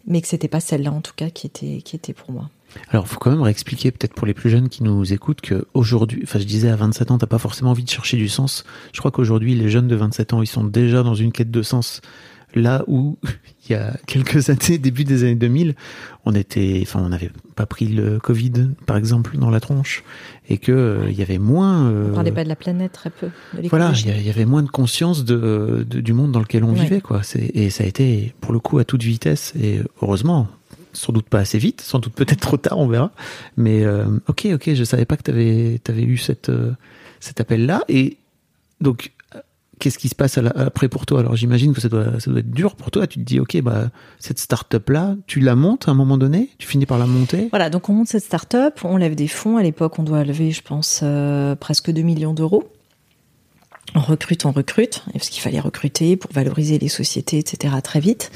[0.05, 2.49] mais que c'était pas celle-là en tout cas qui était qui était pour moi.
[2.89, 6.21] Alors, faut quand même réexpliquer, peut-être pour les plus jeunes qui nous écoutent, que aujourd'hui,
[6.23, 8.63] enfin, je disais à 27 ans, t'as pas forcément envie de chercher du sens.
[8.93, 11.61] Je crois qu'aujourd'hui, les jeunes de 27 ans, ils sont déjà dans une quête de
[11.63, 12.01] sens.
[12.55, 13.17] Là où,
[13.69, 15.75] il y a quelques années, début des années 2000,
[16.25, 18.51] on était, enfin, on n'avait pas pris le Covid,
[18.85, 20.03] par exemple, dans la tronche,
[20.49, 21.89] et que euh, il y avait moins.
[21.91, 23.27] euh, On parlait pas de la planète très peu,
[23.59, 26.73] de voilà, il y avait moins de conscience de, de- du monde dans lequel on
[26.73, 26.81] Ouais.
[26.81, 27.21] vivait, quoi.
[27.53, 29.53] Et ça a été, pour le coup, à toute vitesse.
[29.61, 30.47] Et heureusement,
[30.93, 33.11] sans doute pas assez vite, sans doute peut-être trop tard, on verra.
[33.57, 35.31] Mais euh, ok, ok, je savais pas que tu
[35.91, 36.71] avais, eu cette, euh,
[37.19, 37.83] cet appel-là.
[37.89, 38.17] Et
[38.81, 39.11] donc,
[39.81, 41.19] qu'est-ce qui se passe après pour toi?
[41.19, 43.07] Alors, j'imagine que ça doit, être dur pour toi.
[43.07, 43.89] Tu te dis, ok, bah,
[44.19, 46.49] cette start-up-là, tu la montes à un moment donné?
[46.59, 47.47] Tu finis par la monter?
[47.49, 49.57] Voilà, donc on monte cette start-up, on lève des fonds.
[49.57, 52.63] À l'époque, on doit lever, je pense, euh, presque 2 millions d'euros.
[53.95, 57.73] On recrute, on recrute, parce qu'il fallait recruter pour valoriser les sociétés, etc.
[57.83, 58.31] très vite.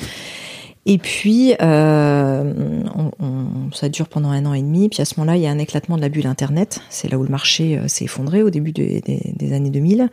[0.88, 4.88] Et puis, euh, on, on- ça dure pendant un an et demi.
[4.90, 6.80] Puis à ce moment-là, il y a un éclatement de la bulle Internet.
[6.90, 9.02] C'est là où le marché euh, s'est effondré au début des-
[9.54, 10.10] années 2000.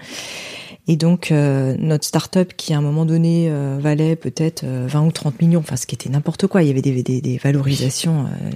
[0.89, 5.07] Et donc, euh, notre start-up, qui à un moment donné euh, valait peut-être euh, 20
[5.07, 8.25] ou 30 millions, enfin ce qui était n'importe quoi, il y avait des, des, valorisations
[8.25, 8.51] euh,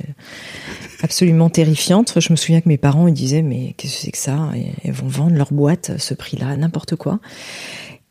[1.02, 2.14] absolument terrifiantes.
[2.18, 4.50] Je me souviens que mes parents ils disaient mais qu'est-ce que c'est que ça?
[4.82, 7.20] Elles vont vendre leur boîte ce prix-là, n'importe quoi.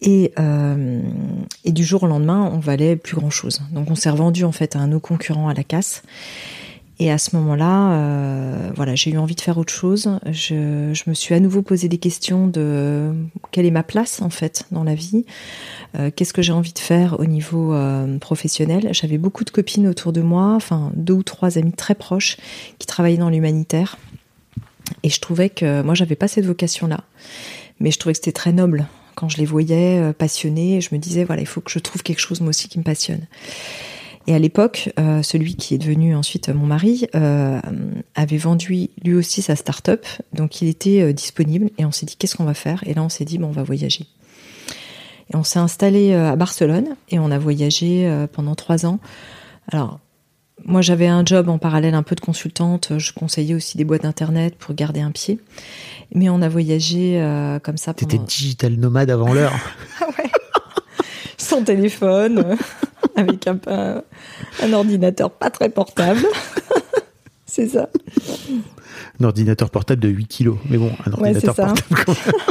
[0.02, 1.02] Et, euh,
[1.64, 3.62] et du jour au lendemain, on valait plus grand-chose.
[3.72, 6.04] Donc on s'est revendu en fait à un nos concurrents à la casse.
[6.98, 10.18] Et à ce moment-là, euh, voilà, j'ai eu envie de faire autre chose.
[10.32, 13.14] Je, me suis à nouveau posé des questions de
[13.52, 15.26] quelle est ma place en fait dans la vie,
[15.98, 17.74] Euh, qu'est-ce que j'ai envie de faire au niveau
[18.20, 18.90] professionnel?
[18.92, 22.38] J'avais beaucoup de copines autour de moi, enfin deux ou trois amis très proches
[22.80, 23.98] qui travaillaient dans l'humanitaire,
[25.04, 27.02] et je trouvais que moi j'avais pas cette vocation-là,
[27.80, 30.82] mais je trouvais que c'était très noble quand je les voyais euh, passionnés.
[30.82, 32.84] Je me disais voilà, il faut que je trouve quelque chose moi aussi qui me
[32.84, 33.26] passionne.
[34.28, 37.60] Et à l'époque, euh, celui qui est devenu ensuite mon mari euh,
[38.16, 42.36] avait vendu lui aussi sa start-up, donc il était disponible et on s'est dit qu'est-ce
[42.36, 42.84] qu'on va faire?
[42.88, 44.08] Et là on s'est dit bon on va voyager.
[45.32, 49.00] Et on s'est installé à Barcelone et on a voyagé pendant trois ans.
[49.72, 50.00] Alors
[50.64, 54.04] moi j'avais un job en parallèle un peu de consultante, je conseillais aussi des boîtes
[54.04, 55.40] d'internet pour garder un pied,
[56.14, 59.54] mais on a voyagé euh, comme ça T'étais pendant digital nomade avant l'heure.
[61.38, 62.56] sans téléphone, euh,
[63.16, 64.02] avec un, un,
[64.64, 66.26] un ordinateur pas très portable.
[67.46, 67.90] c'est ça.
[69.20, 70.58] un ordinateur portable de 8 kilos.
[70.70, 72.34] Mais bon, un Ouais, ordinateur portable quand même.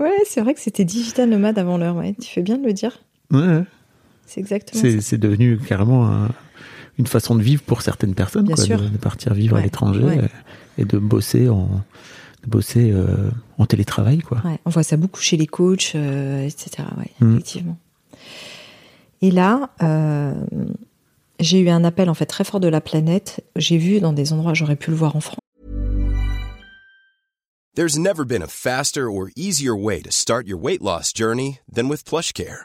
[0.00, 2.14] Ouais, c'est vrai que c'était digital nomade avant l'heure, ouais.
[2.22, 3.00] Tu fais bien de le dire.
[3.32, 3.64] Ouais, ouais.
[4.26, 5.00] C'est exactement ça.
[5.00, 6.28] c'est devenu carrément un-
[6.98, 8.80] une façon de vivre pour certaines personnes, Bien quoi, sûr.
[8.80, 10.28] de, de partir vivre à Ouais, l'étranger ouais.
[10.78, 11.68] et de bosser en
[12.44, 14.40] de bosser euh, en télétravail, quoi.
[14.44, 16.84] Ouais, on voit ça beaucoup chez les coachs, euh, etc.
[16.96, 17.32] Ouais, Mm.
[17.34, 17.78] effectivement.
[19.22, 20.32] Et là, euh,
[21.40, 23.44] j'ai eu un appel en fait très fort de la planète.
[23.56, 25.40] J'ai vu dans des endroits, j'aurais pu le voir en France.
[27.74, 31.88] There's never been a faster or easier way to start your weight loss journey than
[31.88, 32.64] with PlushCare.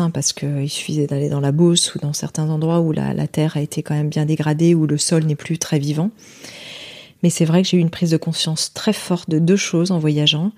[0.00, 3.26] Hein, parce qu'il suffisait d'aller dans la Beauce ou dans certains endroits où la, la
[3.26, 6.10] terre a été quand même bien dégradée, où le sol n'est plus très vivant.
[7.22, 9.90] Mais c'est vrai que j'ai eu une prise de conscience très forte de deux choses
[9.90, 10.52] en voyageant.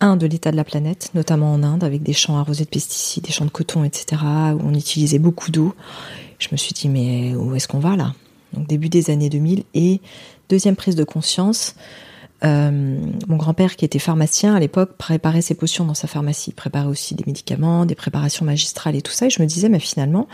[0.00, 3.24] Un, de l'état de la planète, notamment en Inde, avec des champs arrosés de pesticides,
[3.24, 4.20] des champs de coton, etc.,
[4.54, 5.74] où on utilisait beaucoup d'eau.
[6.38, 8.14] Je me suis dit, mais où est-ce qu'on va là?
[8.52, 9.62] Donc début des années 2000.
[9.74, 10.00] Et
[10.48, 11.76] deuxième prise de conscience,
[12.44, 16.50] euh, mon grand-père, qui était pharmacien à l'époque, préparait ses potions dans sa pharmacie.
[16.50, 19.26] Il préparait aussi des médicaments, des préparations magistrales et tout ça.
[19.26, 20.26] Et je me disais, mais finalement,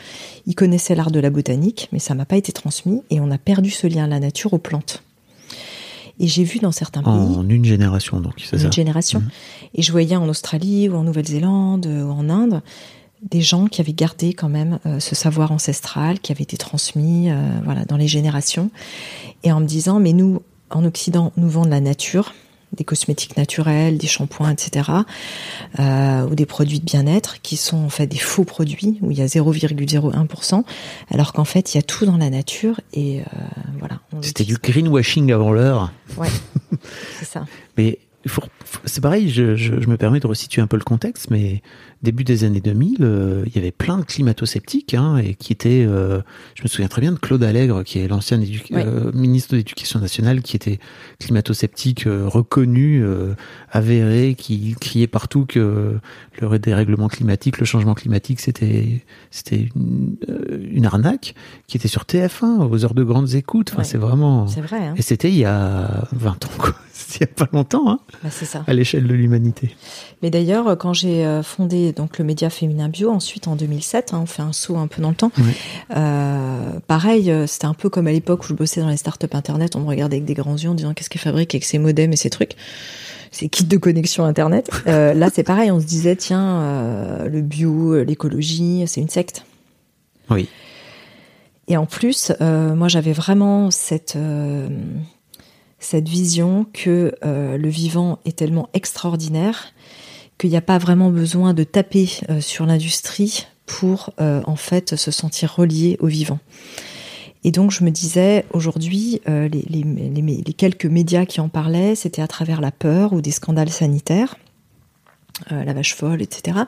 [0.47, 3.39] il connaissait l'art de la botanique, mais ça m'a pas été transmis et on a
[3.39, 5.03] perdu ce lien à la nature, aux plantes.
[6.21, 8.65] Et j'ai vu dans certains pays, En une génération, donc, c'est ça.
[8.67, 9.29] une génération, Mhm.
[9.75, 12.61] et je voyais en Australie ou en Nouvelle-Zélande ou en Inde
[13.31, 17.31] des gens qui avaient gardé quand même euh, ce savoir ancestral qui avait été transmis
[17.31, 18.71] euh, voilà dans les générations
[19.43, 22.35] et en me disant mais nous en Occident nous vendons la nature
[22.77, 24.91] des cosmétiques naturels, des shampoings, etc.,
[25.79, 29.17] euh, ou des produits de bien-être qui sont en fait des faux produits où il
[29.19, 30.65] y a 0,01%,
[31.11, 33.25] alors qu'en fait il y a tout dans la nature et euh,
[33.79, 34.01] voilà.
[34.21, 35.91] C'était du greenwashing avant l'heure.
[36.19, 36.29] Ouais,
[37.19, 37.47] c'est ça.
[37.79, 37.99] Mais
[38.85, 41.63] c'est pareil, je, je- je me permets de resituer un peu le contexte, mais
[42.03, 45.85] début des années 2000, euh, il y avait plein de climato-sceptiques, hein, et qui étaient,
[45.87, 46.21] euh,
[46.55, 48.41] je me souviens très bien de Claude Allègre, qui est l'ancien
[48.73, 50.79] euh, ministre de l'Éducation nationale, qui était
[51.19, 53.05] climato-sceptique reconnu,
[53.71, 55.99] avéré, qui criait partout que
[56.41, 60.17] le dérèglement climatique, le changement climatique, c'était c'était une,
[60.71, 61.35] une arnaque,
[61.67, 63.71] qui était sur TF1 aux heures de grandes écoutes.
[63.71, 63.85] Enfin, Ouais.
[63.85, 64.47] c'est vraiment.
[64.47, 66.75] C'est vrai, hein Et c'était il y a 20 ans, quoi.
[67.15, 68.65] Il y a pas longtemps, hein, Bah, c'est ça.
[68.67, 69.75] à l'échelle de l'humanité.
[70.21, 71.43] Mais d'ailleurs, quand j'ai euh,
[71.93, 75.03] donc le média féminin bio, ensuite en 2007, hein, on fait un saut un peu
[75.03, 75.33] dans le temps.
[75.95, 79.27] Euh, pareil, euh, c'était un peu comme à l'époque où je bossais dans les startups
[79.33, 81.79] internet, on me regardait avec des grands yeux en disant qu'est-ce qu'elle fabrique avec ses
[81.79, 82.57] modems et ses trucs,
[83.31, 84.71] ces kits de connexion internet.
[84.87, 89.45] Euh, là, c'est pareil, on se disait tiens, euh, le bio, l'écologie, c'est une secte.
[90.31, 90.49] Oui.
[91.67, 94.17] Et en plus, moi, j'avais vraiment cette
[95.79, 99.73] cette vision que euh, le vivant est tellement extraordinaire
[100.39, 104.97] qu'il n'y a pas vraiment besoin de taper euh, sur l'industrie pour euh, en fait
[104.97, 106.39] se sentir relié au vivant.
[107.45, 112.27] Et donc je me disais aujourd'hui euh, les, quelques médias qui en parlaient, c'était à
[112.27, 114.37] travers la peur ou des scandales sanitaires,
[115.51, 116.59] la vache folle, etc.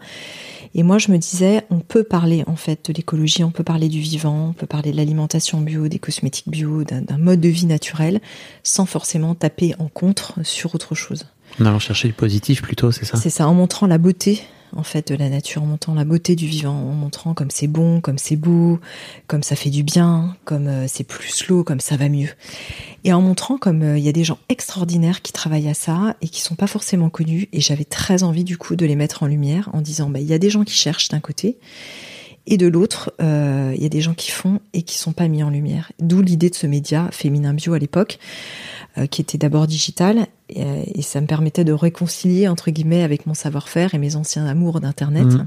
[0.77, 3.89] Et moi je me disais on peut parler en fait de l'écologie, on peut parler
[3.89, 7.67] du vivant, on peut parler de l'alimentation bio, des cosmétiques bio, d'un mode de vie
[7.67, 8.21] naturel,
[8.63, 11.27] sans forcément taper en contre sur autre chose.
[11.59, 13.17] En allant chercher du positif plutôt, c'est ça?
[13.17, 14.43] C'est ça, en montrant la beauté
[14.77, 17.67] en fait de la nature, en montrant la beauté du vivant, en montrant comme c'est
[17.67, 18.79] bon, comme c'est beau,
[19.27, 22.29] comme ça fait du bien, comme euh, c'est plus slow, comme ça va mieux.
[23.05, 26.17] Et en montrant comme euh, il y a des gens extraordinaires qui travaillent à ça
[26.21, 27.49] et qui sont pas forcément connus.
[27.53, 30.27] Et j'avais très envie du coup de les mettre en lumière en disant bah il
[30.27, 31.59] y a des gens qui cherchent d'un côté.
[32.47, 35.29] Et de l'autre, euh, il y a des gens qui font et qui sont pas
[35.29, 35.93] mis en lumière.
[36.01, 38.19] D'où l'idée de ce média féminin bio à l'époque,
[39.11, 43.27] qui était d'abord digital, et, euh, et ça me permettait de réconcilier entre guillemets avec
[43.27, 45.47] mon savoir-faire et mes anciens amours d'internet Mhm.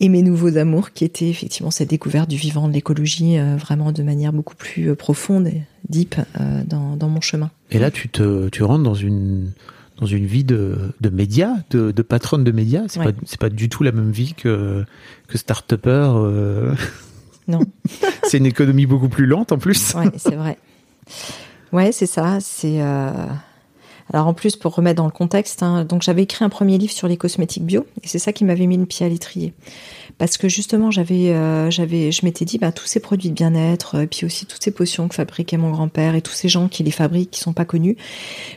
[0.00, 3.92] et mes nouveaux amours, qui étaient effectivement cette découverte du vivant, de l'écologie, euh, vraiment
[3.92, 7.50] de manière beaucoup plus euh, profonde et deep euh, dans, dans mon chemin.
[7.70, 9.50] Et là, tu te, tu rentres dans une,
[9.98, 12.84] dans une vie de, de média, de, de patronne de médias.
[12.88, 13.12] C'est Ouais.
[13.12, 14.84] pas c'est pas du tout la même vie que
[15.28, 16.10] que start-upper.
[16.16, 16.74] euh.
[17.48, 17.60] Non.
[18.24, 19.94] c'est une économie beaucoup plus lente en plus.
[19.94, 20.58] Ouais, c'est vrai.
[21.72, 22.38] Ouais, c'est ça.
[22.40, 23.10] C'est euh,
[24.12, 25.62] alors en plus pour remettre dans le contexte.
[25.62, 28.44] hein, donc j'avais écrit un premier livre sur les cosmétiques bio et c'est ça qui
[28.44, 29.54] m'avait mis le pied à l'étrier.
[30.18, 33.96] Parce que justement j'avais, euh, j'avais, je m'étais dit bah tous ces produits de bien-être,
[33.96, 36.82] euh, puis aussi toutes ces potions que fabriquait mon grand-père et tous ces gens qui
[36.82, 37.96] les fabriquent, qui sont pas connus.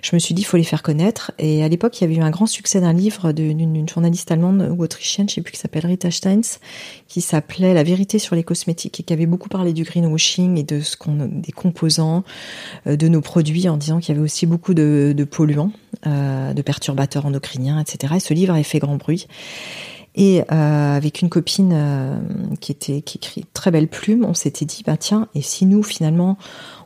[0.01, 1.31] Je me suis dit il faut les faire connaître.
[1.39, 4.75] Et à l'époque il y avait eu un grand succès d'un livre d'une journaliste allemande
[4.77, 6.59] ou autrichienne, je sais plus qui s'appelle Rita Steins,
[7.07, 10.63] qui s'appelait La vérité sur les cosmétiques et qui avait beaucoup parlé du greenwashing et
[10.63, 12.23] de ce qu'on des composants
[12.87, 15.71] euh, de nos produits en disant qu'il y avait aussi beaucoup de, polluants,
[16.05, 18.13] de perturbateurs endocriniens, etc.
[18.17, 19.27] Et ce livre avait fait grand bruit.
[20.15, 22.17] Et euh, avec une copine euh,
[22.61, 25.83] qui était qui écrit très belle plume, on s'était dit bah tiens et si nous
[25.83, 26.37] finalement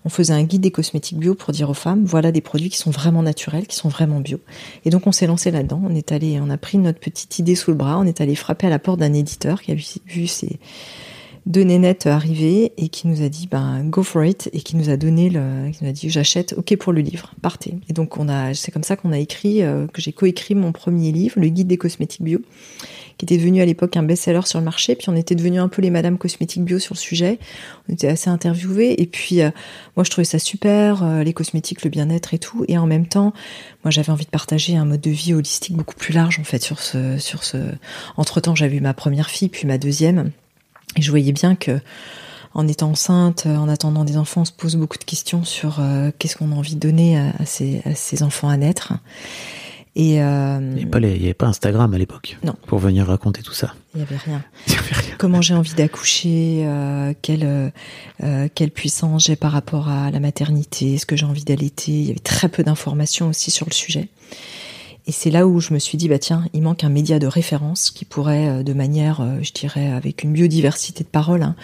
[0.04, 2.78] on faisait un guide des cosmétiques bio pour dire aux femmes voilà des produits qui
[2.78, 4.40] sont vraiment naturels, qui sont vraiment bio.
[4.84, 5.80] Et donc on s'est lancé là-dedans.
[5.88, 8.34] On est allé, on a pris notre petite idée sous le bras, on est allé
[8.34, 10.60] frapper à la porte d'un éditeur qui a vu, ces
[11.46, 14.90] deux nénettes arriver et qui nous a dit ben go for it et qui nous
[14.90, 18.16] a donné qui nous a dit j'achète ok pour le livre partez et donc
[18.54, 21.68] c'est comme ça qu'on a écrit euh, que j'ai coécrit mon premier livre le guide
[21.68, 22.40] des cosmétiques bio
[23.20, 24.96] qui était devenu à l'époque un best-seller sur le marché.
[24.96, 27.38] Puis on était devenu un peu les madame cosmétiques bio sur le sujet.
[27.88, 29.52] On était assez interviewés et puis euh,
[29.98, 32.64] moi je trouvais ça super euh, les cosmétiques le bien-être et tout.
[32.70, 33.34] Et en même temps
[33.84, 36.64] moi j'avais envie de partager un mode de vie holistique beaucoup plus large en fait
[36.64, 37.18] sur ce
[38.16, 40.32] entre temps j'avais eu ma première fille puis ma deuxième.
[40.96, 41.80] Et je voyais bien que,
[42.54, 46.12] en étant enceinte, en attendant des enfants, on se pose beaucoup de questions sur euh,
[46.18, 47.44] qu'est-ce qu'on a envie de donner à, à
[47.90, 48.94] à ces enfants à naître.
[50.00, 53.76] Et euh, Il n'y avait, pas avait Instagram à l'époque pour venir raconter tout ça.
[53.94, 54.42] il y avait rien.
[54.68, 55.16] Il y avait rien.
[55.18, 57.74] Comment j'ai envie d'accoucher, euh, quelle,
[58.24, 61.92] euh, quelle puissance j'ai par rapport à la maternité, est-ce que j'ai envie d'allaiter.
[61.92, 64.08] Il y avait très peu d'informations aussi sur le sujet.
[65.06, 67.28] Et c'est là où je me suis dit, bah tiens, il manque un média de
[67.28, 71.56] référence qui pourrait, de manière, je dirais, avec une biodiversité de parole, hein,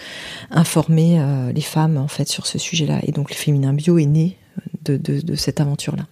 [0.50, 1.22] informer
[1.54, 3.00] les femmes en fait sur ce sujet-là.
[3.04, 4.36] Et donc le féminin bio est né
[4.84, 6.06] de, de, de cette aventure-là.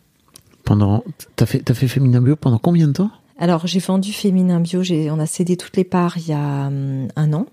[0.65, 1.05] Pendant,
[1.37, 3.11] t'as fait, t'as fait Féminin Bio pendant combien de temps?
[3.39, 7.09] Alors j'ai vendu Féminin Bio, on a cédé toutes les parts il y a hum,
[7.17, 7.47] un an.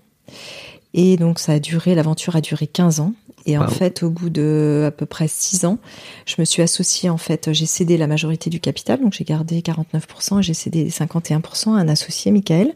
[0.94, 3.12] Et donc ça a duré, l'aventure a duré 15 ans.
[3.44, 5.78] Et en fait, au bout de à peu près 6 ans,
[6.26, 9.60] je me suis associée, en fait, j'ai cédé la majorité du capital, donc j'ai gardé
[9.62, 12.72] 49% et j'ai cédé 51% à un associé, Michael,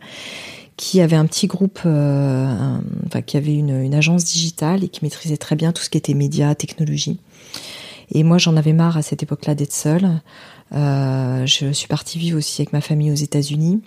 [0.76, 4.88] qui avait un petit groupe, euh, un- enfin qui avait une, une agence digitale et
[4.88, 7.20] qui maîtrisait très bien tout ce qui était médias, technologie.
[8.10, 10.20] Et moi, j'en avais marre à cette époque-là d'être seule.
[10.74, 13.82] Euh, je suis partie vivre aussi avec ma famille aux États-Unis.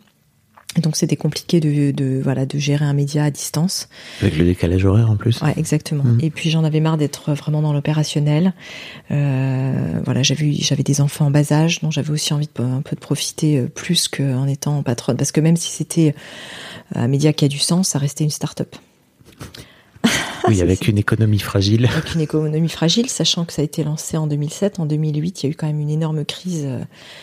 [0.78, 3.90] Et donc c'était compliqué de, de voilà de gérer un média à distance.
[4.22, 5.42] Avec le décalage horaire en plus.
[5.42, 6.04] Ouais, exactement.
[6.04, 6.20] Mhm.
[6.22, 8.54] Et puis j'en avais marre d'être vraiment dans l'opérationnel.
[9.10, 12.96] Euh, voilà, j'avais des enfants en bas âge, dont j'avais aussi envie de un peu
[12.96, 16.14] de profiter euh, plus qu'en étant patronne, parce que même si c'était
[16.94, 18.76] un média qui a du sens, ça restait une start-up
[20.50, 21.88] Oui, avec une économie fragile.
[21.92, 25.46] avec une économie fragile, sachant que ça a été lancé en 2007, en 2008, il
[25.46, 26.64] y a eu quand même une énorme crise.
[26.66, 26.80] euh,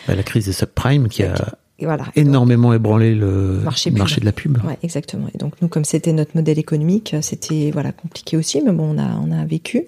[0.07, 1.33] Bah, La crise des subprimes qui a
[1.79, 2.05] Et voilà.
[2.15, 4.57] énormément ébranlé le Marché de la pub.
[4.65, 5.27] Ouais, exactement.
[5.35, 8.95] Et donc nous, comme c'était notre modèle économique, euh, c'était voilà compliqué aussi, mais bon,
[8.95, 9.83] on a on a vécu.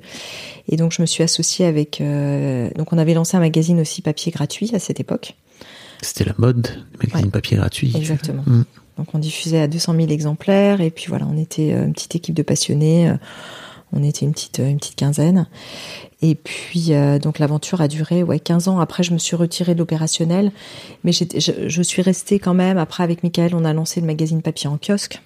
[0.67, 1.99] Et donc je me suis associée avec.
[2.01, 5.35] euh, donc on avait lancé un magazine aussi papier gratuit à cette époque.
[6.01, 7.31] C'était la mode, le magazine Ouais.
[7.31, 7.91] papier gratuit.
[7.95, 8.43] Exactement.
[8.45, 8.63] Mm.
[8.99, 12.15] Donc on diffusait à 200 000 exemplaires et puis voilà, on était euh, une petite
[12.15, 13.09] équipe de passionnés.
[13.09, 13.15] euh,
[13.93, 15.47] On était une petite une petite quinzaine.
[16.21, 18.79] Et puis euh, donc l'aventure a duré ouais 15 ans.
[18.79, 20.51] Après je me suis retirée de l'opérationnel,
[21.05, 21.23] mais je,
[21.67, 22.77] je suis restée quand même.
[22.77, 25.21] Après avec Michael, on a lancé le magazine papier en kiosque.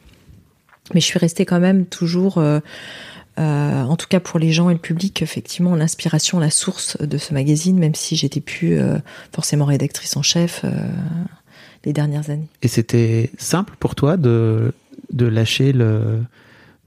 [0.93, 2.59] Mais je suis restée quand même toujours, euh,
[3.39, 7.17] euh, en tout cas pour les gens et le public, effectivement, l'inspiration, la source de
[7.17, 8.97] ce magazine, même si j'étais plus euh,
[9.33, 10.69] forcément rédactrice en chef euh,
[11.85, 12.47] les dernières années.
[12.61, 14.71] Et c'était simple pour toi de,
[15.11, 16.19] de lâcher le.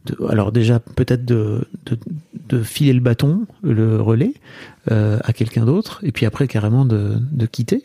[0.06, 1.98] de- alors, déjà, peut-être de, de,
[2.48, 4.34] de filer le bâton, le relais,
[4.90, 7.82] euh, à quelqu'un d'autre, et puis après, carrément, de, de quitter?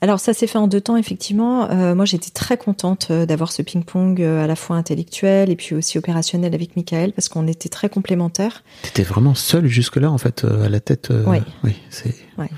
[0.00, 1.68] Alors ça s'est fait en deux temps effectivement.
[1.72, 5.74] Euh, moi j'étais très contente euh, d'avoir ce ping-pong à la fois intellectuel et puis
[5.74, 8.62] aussi opérationnel avec Michael parce qu'on était très complémentaires.
[8.82, 11.10] T'étais vraiment seule jusque-là, en fait, à la tête.
[11.10, 11.38] euh, Oui.
[11.64, 12.14] Oui, c'est.
[12.38, 12.48] Ouais.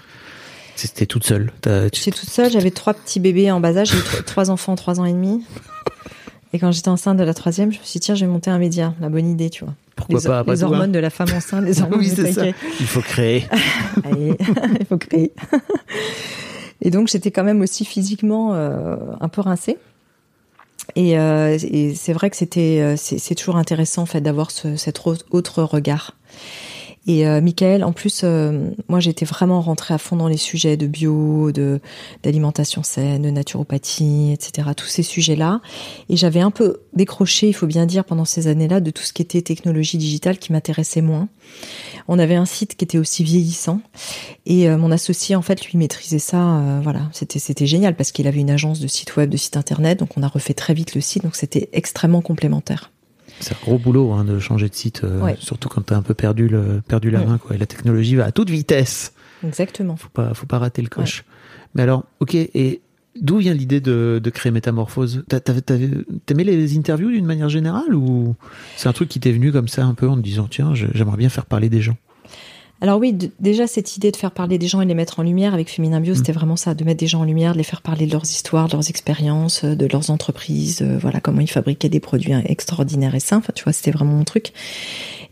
[0.87, 1.53] C'était toute seule.
[1.93, 5.05] J'étais toute seule, j'avais trois petits bébés en bas âge, j'ai trois enfants, trois ans
[5.05, 5.45] et demi.
[6.53, 8.51] Et quand j'étais enceinte de la troisième, je me suis dit tiens je vais monter
[8.51, 9.75] un média, la bonne idée tu vois.
[9.95, 10.67] Pourquoi les, pas après les hein.
[10.67, 12.47] hormones de la femme enceinte, les hormones Oui, c'est ça.
[12.47, 13.47] Il faut créer.
[14.05, 14.35] Allez,
[14.81, 15.33] il faut créer.
[16.83, 19.77] Et donc j'étais quand même aussi physiquement euh, un peu rincée.
[20.97, 24.77] Et, euh, et c'est vrai que c'était, euh, c'est toujours intéressant en fait d'avoir ce,
[24.77, 26.17] cet au- autre regard.
[27.07, 30.77] Et euh, Michael, en plus, euh, moi j'étais vraiment rentrée à fond dans les sujets
[30.77, 31.81] de bio, de
[32.23, 34.69] d'alimentation saine, de naturopathie, etc.
[34.77, 35.63] Tous ces sujets-là.
[36.11, 39.15] Et j'avais un peu décroché, il faut bien dire, pendant ces années-là, de tout ce
[39.15, 41.29] qui était technologie digitale qui m'intéressait moins.
[42.07, 43.81] On avait un site qui était aussi vieillissant.
[44.45, 46.59] Et euh, mon associé, en fait, lui maîtrisait ça.
[46.59, 49.57] euh, voilà, c'était c'était génial parce qu'il avait une agence de site web, de site
[49.57, 50.01] internet.
[50.01, 51.23] Donc on a refait très vite le site.
[51.23, 52.91] Donc c'était extrêmement complémentaire.
[53.41, 55.37] C'est un gros boulot hein, de changer de site, euh, Ouais.
[55.41, 57.27] surtout quand t'as un peu perdu, le, perdu la Ouais.
[57.27, 57.39] main.
[57.39, 57.57] Quoi.
[57.57, 59.13] Et la technologie va à toute vitesse.
[59.45, 59.97] Exactement.
[59.97, 61.25] Faut pas, faut pas rater le coche.
[61.75, 62.81] Mais alors, ok, et
[63.21, 65.25] d'où vient l'idée de, de créer Métamorphose?
[66.27, 68.35] T'aimais les interviews d'une manière générale ou
[68.77, 71.17] c'est un truc qui t'est venu comme ça un peu en te disant tiens, j'aimerais
[71.17, 71.97] bien faire parler des gens?
[72.83, 75.53] Alors oui, déjà cette idée de faire parler des gens et les mettre en lumière
[75.53, 77.83] avec Féminin Bio, c'était vraiment ça, de mettre des gens en lumière, de les faire
[77.83, 81.51] parler de leurs histoires, de leurs expériences, euh, de leurs entreprises, euh, voilà comment ils
[81.51, 83.37] fabriquaient des produits hein, extraordinaires et sains.
[83.39, 84.53] Enfin, tu vois, c'était vraiment mon truc.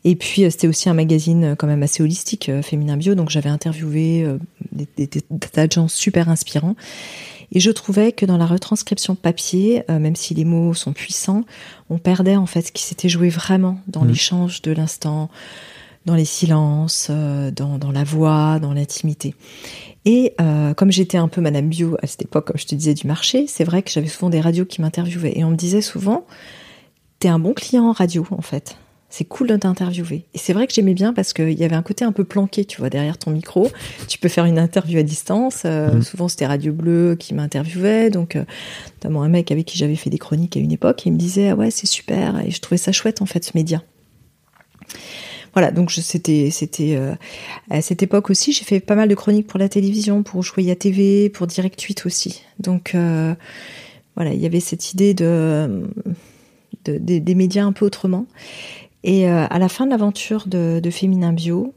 [0.05, 3.31] Et puis euh, c'était aussi un magazine quand même assez holistique, euh, Féminin Bio, donc
[3.31, 4.27] j'avais interviewé
[4.73, 6.77] des, des- des tas de gens super inspirants.
[7.51, 11.45] Et je trouvais que dans la retranscription papier, même si les mots sont puissants,
[11.89, 14.09] on perdait en fait ce qui s'était joué vraiment dans Mhm.
[14.09, 15.31] l'échange de l'instant,
[16.09, 19.35] dans les silences, euh, dans, dans la voix, dans l'intimité.
[20.07, 22.95] Et euh, comme j'étais un peu Madame Bio à cette époque, comme je te disais,
[22.95, 25.35] du marché, c'est vrai que j'avais souvent des radios qui m'interviewaient.
[25.37, 26.25] Et on me disait souvent,
[27.19, 28.77] t'es un bon client en radio, en fait.
[29.11, 30.25] C'est cool de t'interviewer.
[30.33, 32.65] Et c'est vrai que j'aimais bien parce qu'il y avait un côté un peu planqué,
[32.65, 33.71] tu vois, derrière ton micro.
[34.07, 35.63] Tu peux faire une interview à distance.
[35.67, 36.03] Euh, Mhm.
[36.03, 38.09] Souvent, c'était Radio Bleu qui m'interviewait.
[38.11, 38.45] Donc, euh,
[38.97, 41.07] notamment un mec avec qui j'avais fait des chroniques à une époque.
[41.07, 42.41] Et il me disait, ah ouais, c'est super.
[42.47, 43.83] Et je trouvais ça chouette, en fait, ce média.
[45.59, 47.17] Voilà, donc c'était c'était euh,
[47.69, 50.77] à cette époque aussi, j'ai fait pas mal de chroniques pour la télévision, pour Ushuaïa
[50.77, 52.43] TV, pour Direct 8 aussi.
[52.61, 53.35] Donc euh,
[54.15, 55.83] voilà, il y avait cette idée de,
[56.85, 58.27] de- des- des médias un peu autrement.
[59.03, 61.75] Et euh, à la fin de l'aventure de, de Féminin Bio,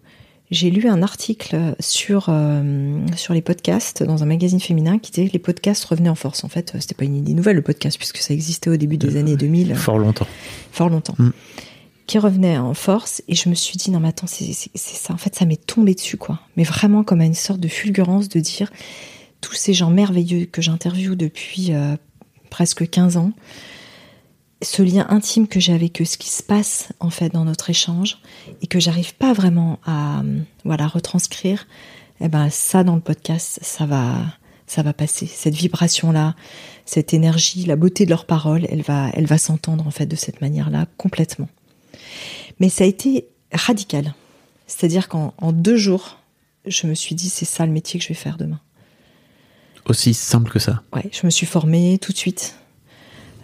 [0.52, 5.28] j'ai lu un article sur euh, sur les podcasts dans un magazine féminin qui disait
[5.28, 6.44] que les podcasts revenaient en force.
[6.44, 9.18] En fait, c'était pas une idée nouvelle le podcast puisque ça existait au début des
[9.18, 10.28] années 2000 fort longtemps.
[10.72, 11.32] fort longtemps, Mm.
[12.08, 13.22] Qui revenait en force.
[13.28, 15.14] Et je me suis dit, non, mais attends, c'est ça.
[15.14, 16.40] En fait, ça m'est tombé dessus, quoi.
[16.58, 18.72] Mais vraiment comme à une sorte de fulgurance de dire,
[19.42, 21.96] tous ces gens merveilleux que j'interviewe depuis euh,
[22.50, 23.32] presque 15 ans,
[24.62, 27.70] ce lien intime que j'ai avec eux, ce qui se passe, en fait, dans notre
[27.70, 28.20] échange,
[28.62, 31.68] et que j'arrive pas vraiment à, euh, voilà, retranscrire,
[32.20, 34.18] eh ben, ça, dans le podcast, ça va,
[34.68, 35.26] ça va passer.
[35.26, 36.36] Cette vibration-là,
[36.86, 40.16] cette énergie, la beauté de leurs paroles, elle va, elle va s'entendre en fait de
[40.16, 41.50] cette manière-là complètement.
[42.60, 44.14] Mais ça a été radical.
[44.68, 46.18] C'est-à-dire qu'en en deux jours,
[46.66, 48.60] je me suis dit c'est ça le métier que je vais faire demain.
[49.86, 50.82] Aussi simple que ça.
[50.94, 52.56] Ouais, je me suis formée tout de suite.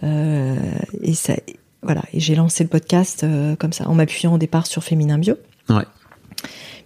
[0.04, 0.56] Euh,
[1.02, 1.34] et ça,
[1.82, 5.18] voilà, et j'ai lancé le podcast euh, comme ça, en m'appuyant au départ sur Féminin
[5.18, 5.34] Bio,
[5.68, 5.84] Ouais.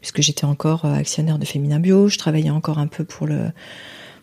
[0.00, 3.50] puisque j'étais encore euh, actionnaire de Féminin Bio, je travaillais encore un peu pour le,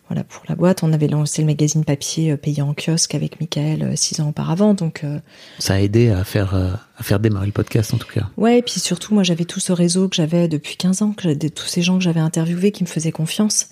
[0.10, 0.84] voilà, pour la boîte.
[0.84, 4.30] On avait lancé le magazine papier euh, payant en kiosque avec Michael euh, six ans
[4.30, 5.04] auparavant, donc.
[5.04, 5.20] euh,
[5.60, 8.28] Ça a aidé à faire, à faire démarrer le podcast en tout cas.
[8.38, 11.48] Ouais, et puis surtout, moi, j'avais tout ce réseau que j'avais depuis 15 ans, que
[11.50, 13.68] tous ces gens que j'avais interviewés qui me faisaient confiance.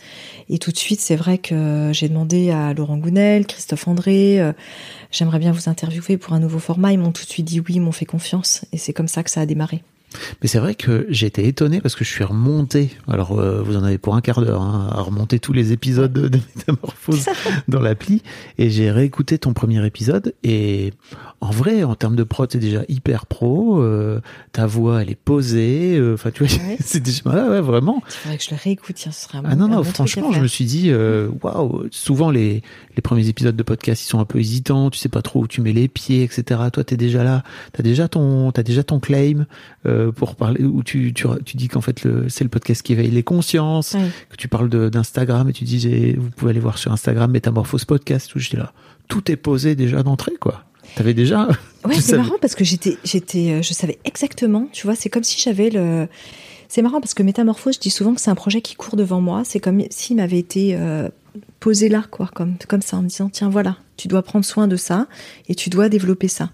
[0.49, 4.53] Et tout de suite, c'est vrai que j'ai demandé à Laurent Gounel, Christophe André, euh,
[5.11, 6.93] j'aimerais bien vous interviewer pour un nouveau format.
[6.93, 8.63] Ils m'ont tout de suite dit oui, ils m'ont fait confiance.
[8.71, 9.83] Et c'est comme ça que ça a démarré.
[10.41, 12.91] Mais c'est vrai que j'ai été étonné parce que je suis remonté.
[13.07, 16.13] Alors, euh, vous en avez pour un quart d'heure hein, à remonter tous les épisodes
[16.13, 17.25] de, Métamorphose
[17.67, 18.21] dans l'appli.
[18.57, 20.33] Et j'ai réécouté ton premier épisode.
[20.43, 20.93] Et
[21.41, 23.81] en vrai, en termes de prod, c'est déjà hyper pro.
[23.81, 24.21] euh,
[24.53, 25.97] ta voix, elle est posée.
[25.97, 26.77] euh, Enfin, tu vois, Ouais.
[26.83, 28.01] c'est déjà ouais, ouais, vraiment.
[28.07, 30.39] Il faudrait que je le réécoute, tiens, ce serait un Ah non, non, franchement, je
[30.39, 30.91] me suis dit,
[31.41, 32.63] waouh, souvent les,
[32.95, 35.47] les premiers épisodes de podcast, ils sont un peu hésitants, tu sais pas trop où
[35.47, 36.61] tu mets les pieds, etc.
[36.71, 37.43] Toi, t'es déjà là,
[37.73, 39.45] t'as déjà ton, t'as déjà ton claim
[39.85, 42.93] euh, pour parler, où tu, tu, tu dis qu'en fait, le, c'est le podcast qui
[42.93, 43.95] éveille les consciences,
[44.29, 47.29] que tu parles de- d'Instagram et tu dis, j'ai- vous pouvez aller voir sur Instagram
[47.31, 48.73] Métamorphose Podcast, tout, j'étais là,
[49.07, 50.63] tout est posé déjà d'entrée, quoi.
[50.95, 51.47] T'avais déjà,
[51.85, 55.09] Ouais, c'est savais- marrant parce que j'étais, j'étais, euh, je savais exactement, tu vois, c'est
[55.09, 56.07] comme si j'avais le.
[56.69, 59.21] C'est marrant parce que Métamorphose, je dis souvent que c'est un projet qui court devant
[59.21, 59.43] moi.
[59.45, 61.07] C'est comme s'il m'avait été euh,
[61.61, 64.67] posé là, quoi, comme, comme ça, en me disant tiens, voilà, tu dois prendre soin
[64.67, 65.07] de ça
[65.47, 66.49] et tu dois développer ça.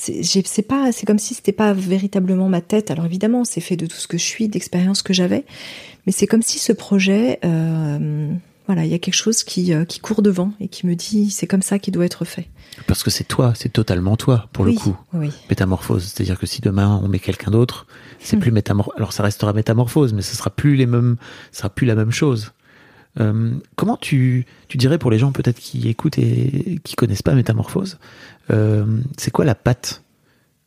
[0.00, 2.90] C'est pas, c'est comme si c'était pas véritablement ma tête.
[2.90, 5.44] Alors évidemment, c'est fait de tout ce que je suis, d'expérience que j'avais,
[6.06, 8.30] mais c'est comme si ce projet, euh,
[8.66, 11.30] voilà, il y a quelque chose qui, euh, qui court devant et qui me dit
[11.30, 12.48] c'est comme ça qu'il doit être fait.
[12.86, 14.96] parce que c'est toi, c'est totalement toi, pour oui, le coup.
[15.14, 15.30] Oui.
[15.50, 16.04] métamorphose.
[16.04, 17.86] C'est-à-dire que si demain on met quelqu'un d'autre,
[18.20, 18.40] c'est Hmm.
[18.40, 18.94] plus métamorphose.
[18.96, 21.16] Alors ça restera métamorphose, mais ce sera plus les mêmes,
[21.50, 22.52] ce sera plus la même chose.
[23.20, 27.34] Euh, comment tu, tu dirais pour les gens peut-être qui écoutent et qui connaissent pas
[27.34, 27.98] métamorphose,
[28.50, 30.02] euh, c'est quoi la patte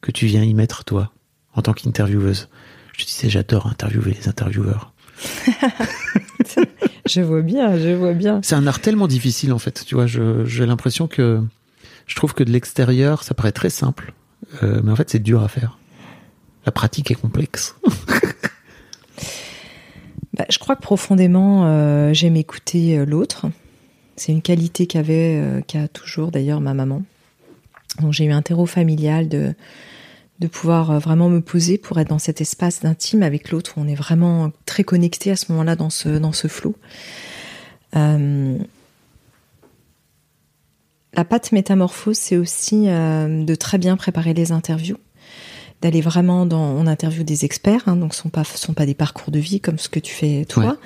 [0.01, 1.11] que tu viens y mettre toi
[1.53, 2.49] en tant qu'intervieweuse?
[2.97, 4.93] Je disais, j'adore interviewer les intervieweurs.
[7.05, 8.41] je vois bien, je vois bien.
[8.43, 9.83] C'est un art tellement difficile en fait.
[9.85, 11.41] Tu vois, j'ai l'impression que
[12.07, 14.13] je trouve que de l'extérieur, ça paraît très simple,
[14.63, 15.77] euh, mais en fait, c'est dur à faire.
[16.65, 17.75] La pratique est complexe.
[20.41, 23.45] bah, je crois que profondément, euh, j'aime écouter euh, l'autre.
[24.15, 27.03] C'est une qualité qu'avait, qu'a toujours d'ailleurs ma maman.
[28.01, 29.53] Donc j'ai eu un terreau familial de
[30.39, 33.93] de pouvoir vraiment me poser pour être dans cet espace d'intime avec l'autre on est
[33.93, 36.75] vraiment très connecté à ce moment-là dans ce dans ce flot.
[37.95, 38.57] Euh,
[41.13, 44.97] la pâte métamorphose, c'est aussi euh, de très bien préparer les interviews,
[45.81, 46.61] d'aller vraiment dans.
[46.61, 49.59] On interview des experts, hein, donc ce sont pas sont pas des parcours de vie
[49.59, 50.77] comme ce que tu fais toi.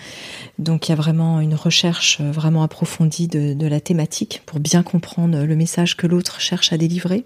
[0.60, 4.84] Donc il y a vraiment une recherche euh, vraiment approfondie de, la thématique pour bien
[4.84, 7.26] comprendre le message que l'autre cherche à délivrer.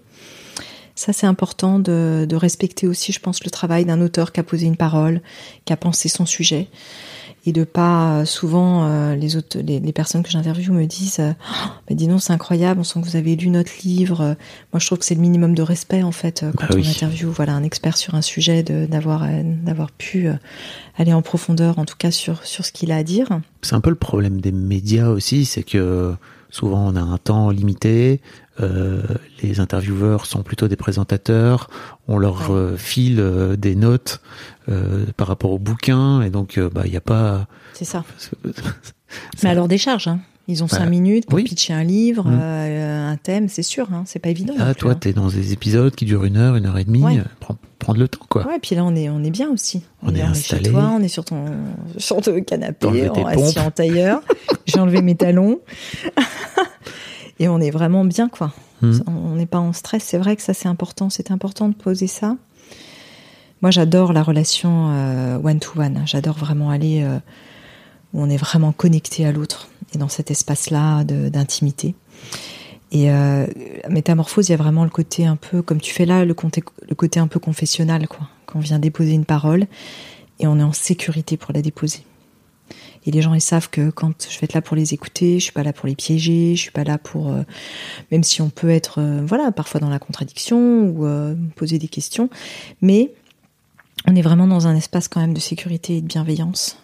[0.95, 4.43] Ça, c'est important de, de, respecter aussi, je pense, le travail d'un auteur qui a
[4.43, 5.21] posé une parole,
[5.63, 6.67] qui a pensé son sujet
[7.45, 11.31] et de pas euh, souvent euh, les autres les, personnes que j'interviewe me disent euh,
[11.89, 14.35] oh, dis donc c'est incroyable on sent que vous avez lu notre livre.
[14.73, 17.29] Moi je trouve que c'est le minimum de respect en fait quand bah on interviewe
[17.29, 19.25] voilà un expert sur un sujet d'avoir
[19.63, 20.27] d'avoir pu
[20.97, 23.27] aller en profondeur en tout cas sur sur ce qu'il a à dire.
[23.61, 26.13] C'est un peu le problème des médias aussi c'est que
[26.49, 28.21] souvent on a un temps limité
[28.61, 29.01] euh,
[29.41, 31.69] les intervieweurs sont plutôt des présentateurs,
[32.07, 34.21] on leur euh, file euh, des notes
[35.17, 37.47] par rapport au bouquin, et donc bah il n'y a pas.
[37.73, 38.03] C'est ça.
[39.43, 40.07] Mais alors des charges.
[40.07, 40.19] Hein.
[40.47, 42.39] Ils ont cinq bah, minutes pour pitcher un livre, mmh.
[42.39, 44.53] un thème, c'est sûr, hein, c'est pas évident.
[44.59, 47.03] Ah, toi, tu es dans des épisodes qui durent une heure, une heure et demie.
[47.79, 48.45] prendre le temps, quoi.
[48.45, 49.81] Ouais, et puis là, on est, on est bien aussi.
[50.03, 50.65] On, est, installé.
[50.65, 51.45] chez toi, on est sur ton,
[51.97, 54.21] sur ton canapé, on assis en tailleur.
[54.67, 55.59] J'ai enlevé mes talons.
[57.39, 58.53] et on est vraiment bien, quoi.
[58.81, 58.99] Hmm.
[59.07, 60.03] On n'est pas en stress.
[60.03, 61.09] C'est vrai que ça, c'est important.
[61.09, 62.35] C'est important de poser ça.
[63.61, 64.87] Moi, j'adore la relation
[65.43, 66.03] one-to-one.
[66.05, 67.17] J'adore vraiment aller euh,
[68.13, 71.95] où on est vraiment connecté à l'autre et dans cet espace-là d'intimité.
[72.91, 73.45] Et euh,
[73.89, 76.63] métamorphose, il y a vraiment le côté un peu, comme tu fais là, le côté,
[76.87, 78.27] le côté un peu confessionnal, quoi.
[78.45, 79.67] Quand on vient déposer une parole
[80.39, 82.03] et on est en sécurité pour la déposer.
[83.09, 85.45] Et les gens, ils savent que quand je vais être là pour les écouter, je
[85.45, 87.41] suis pas là pour les piéger, je suis pas là pour, euh,
[88.11, 91.87] même si on peut être, euh, voilà, parfois dans la contradiction ou euh, poser des
[91.87, 92.29] questions,
[92.83, 93.11] mais
[94.05, 96.77] on est vraiment dans un espace quand même de sécurité et de bienveillance.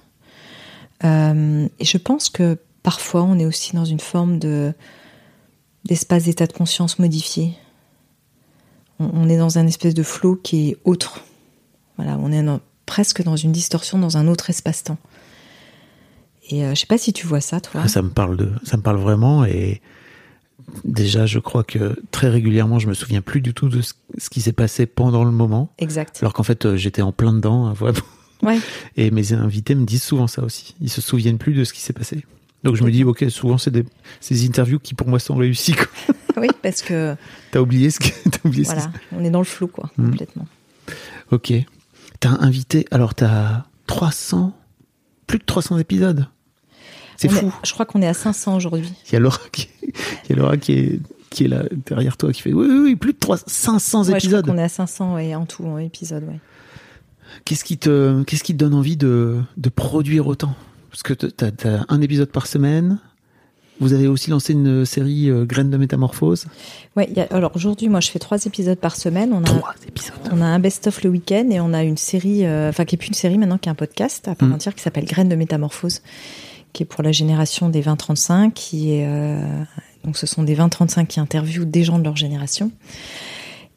[1.03, 4.73] et je pense que parfois, on est aussi dans une forme de
[5.84, 7.53] d'espace d'état de conscience modifié.
[8.97, 11.21] On, est dans un espèce de flot qui est autre.
[11.97, 12.43] Voilà, on est
[12.88, 14.97] presque dans une distorsion dans un autre espace-temps.
[16.49, 17.81] Et euh, je sais pas si tu vois ça, toi.
[17.83, 19.45] Ah, ça me parle de, ça me parle vraiment.
[19.45, 19.81] Et
[20.83, 23.93] déjà, je crois que très régulièrement, je me souviens plus du tout de ce,
[24.29, 25.73] qui s'est passé pendant le moment.
[25.79, 26.19] Exact.
[26.21, 27.73] Alors qu'en fait, euh, j'étais en plein dedans.
[28.41, 28.59] Ouais.
[28.97, 30.75] Et mes invités me disent souvent ça aussi.
[30.81, 32.25] Ils se souviennent plus de ce qui s'est passé.
[32.63, 33.85] Donc je me dis, ok, souvent c'est des
[34.19, 35.75] ces interviews qui pour moi sont réussies.
[36.37, 37.15] oui, parce que.
[37.51, 38.07] T'as oublié ce que.
[38.07, 40.09] As oublié voilà, on est dans le flou, quoi, hmm.
[40.09, 40.47] complètement.
[41.31, 41.53] Ok.
[42.19, 42.87] T'as invité.
[42.89, 44.57] Alors t'as 300,
[45.27, 46.27] plus de 300 épisodes.
[47.18, 47.53] C'est fou.
[47.63, 48.91] je crois qu'on est à 500 aujourd'hui.
[49.07, 50.99] Il y a Laura qui, il y a Laura qui est
[51.30, 54.11] qui est là derrière toi qui fait oui oui, oui plus de 300 500 ouais,
[54.11, 54.22] épisodes.
[54.24, 56.39] Je crois qu'on est à 500 ouais, en tout en épisodes ouais.
[57.43, 60.55] Qu'est-ce qui te qu'est-ce qui te donne envie de de produire autant?
[60.95, 62.99] Parce que tu as, un épisode par semaine.
[63.82, 66.45] Vous avez aussi lancé une série euh, Graines de métamorphose.
[66.95, 69.34] Ouais, alors aujourd'hui, moi, je fais trois épisodes par semaine.
[69.34, 70.16] On a, trois épisodes.
[70.32, 72.97] On a un best-of le week-end et on a une série, euh, enfin, qui est
[72.97, 74.53] plus une série maintenant, qui est un podcast à part mm.
[74.53, 76.01] entière qui s'appelle Graines de métamorphose,
[76.76, 79.63] qui est pour la génération des 20-35, qui est euh,
[80.03, 82.71] donc ce sont des 20-35 qui interviewent des gens de leur génération.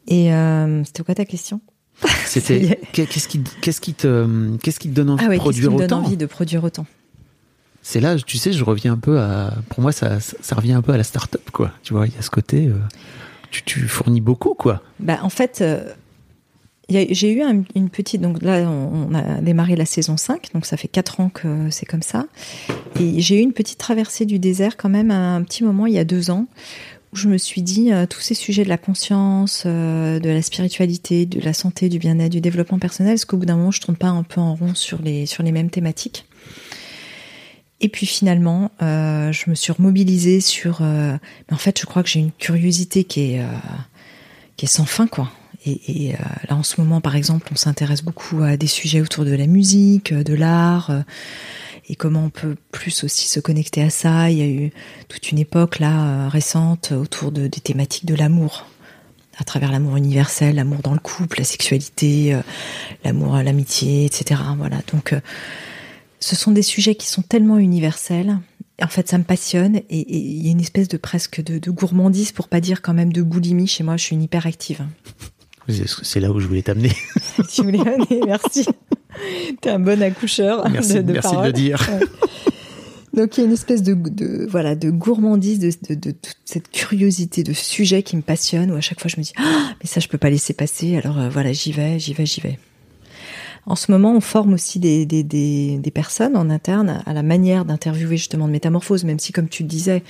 [0.07, 1.61] Et euh, c'était quoi ta question?
[2.25, 5.87] C'était qu'est-ce qui qu'est-ce qui te qu'est-ce qui te donne envie ah de produire autant
[5.87, 6.85] donne envie de produire autant?
[7.81, 10.81] C'est là, tu sais, je reviens un peu à pour moi ça ça revient un
[10.81, 11.71] peu à la start-up quoi.
[11.83, 12.77] Tu vois, il y a ce côté euh,
[13.49, 14.81] tu, tu fournis beaucoup quoi.
[14.99, 15.63] Bah en fait
[16.89, 17.43] j'ai eu
[17.75, 21.29] une petite, donc là on, a démarré la saison 5, donc ça fait 4 ans
[21.29, 22.25] que c'est comme ça.
[22.99, 25.93] Et j'ai eu une petite traversée du désert quand même à un petit moment, il
[25.93, 26.47] y a deux ans,
[27.13, 30.41] où je me suis dit, euh, tous ces sujets de la conscience, euh, de la
[30.41, 33.81] spiritualité, de la santé, du bien-être, du développement personnel, est-ce qu'au bout d'un moment je
[33.81, 36.25] tourne pas un peu en rond sur les, sur les mêmes thématiques?
[37.81, 40.81] Et puis finalement, euh, je me suis remobilisée sur.
[40.81, 43.41] mais en fait, je crois que j'ai une curiosité qui est
[44.57, 45.31] qui est sans fin, quoi.
[45.65, 46.17] Et, euh,
[46.49, 49.45] là, en ce moment, par exemple, on s'intéresse beaucoup à des sujets autour de la
[49.45, 51.01] musique, de l'art, euh,
[51.89, 54.29] et comment on peut plus aussi se connecter à ça.
[54.29, 54.71] Il y a eu
[55.07, 58.67] toute une époque là euh, récente autour de, des thématiques de l'amour.
[59.37, 62.41] à travers l'amour universel, l'amour dans le couple, la sexualité, euh,
[63.03, 64.41] l'amour, l'amitié, etc.
[64.57, 64.81] Voilà.
[64.91, 65.21] Donc, euh,
[66.19, 68.37] ce sont des sujets qui sont tellement universels.
[68.81, 71.71] En fait, ça me passionne et il y a une espèce de presque de, de
[71.71, 73.97] gourmandise, pour pas dire quand même de boulimie chez moi.
[73.97, 74.85] Je suis une hyperactive.
[75.69, 76.91] C'est- là où je voulais t'amener.
[77.53, 78.65] tu voulais aller, merci.
[79.61, 80.67] T'es un bon accoucheur.
[80.69, 81.89] Merci, de, de merci de le dire.
[81.91, 82.05] Ouais.
[83.13, 86.37] Donc il y a une espèce de, de voilà de gourmandise, de, de, de toute
[86.45, 88.71] cette curiosité de sujet qui me passionne.
[88.71, 90.95] Où à chaque fois je me dis ah mais ça je peux pas laisser passer.
[90.95, 92.59] Alors euh, voilà j'y vais, j'y vais, j'y vais.
[93.65, 97.21] En ce moment, on forme aussi des, des, des, des personnes en interne à la
[97.21, 100.01] manière d'interviewer justement de métamorphose, même si, comme tu le disais,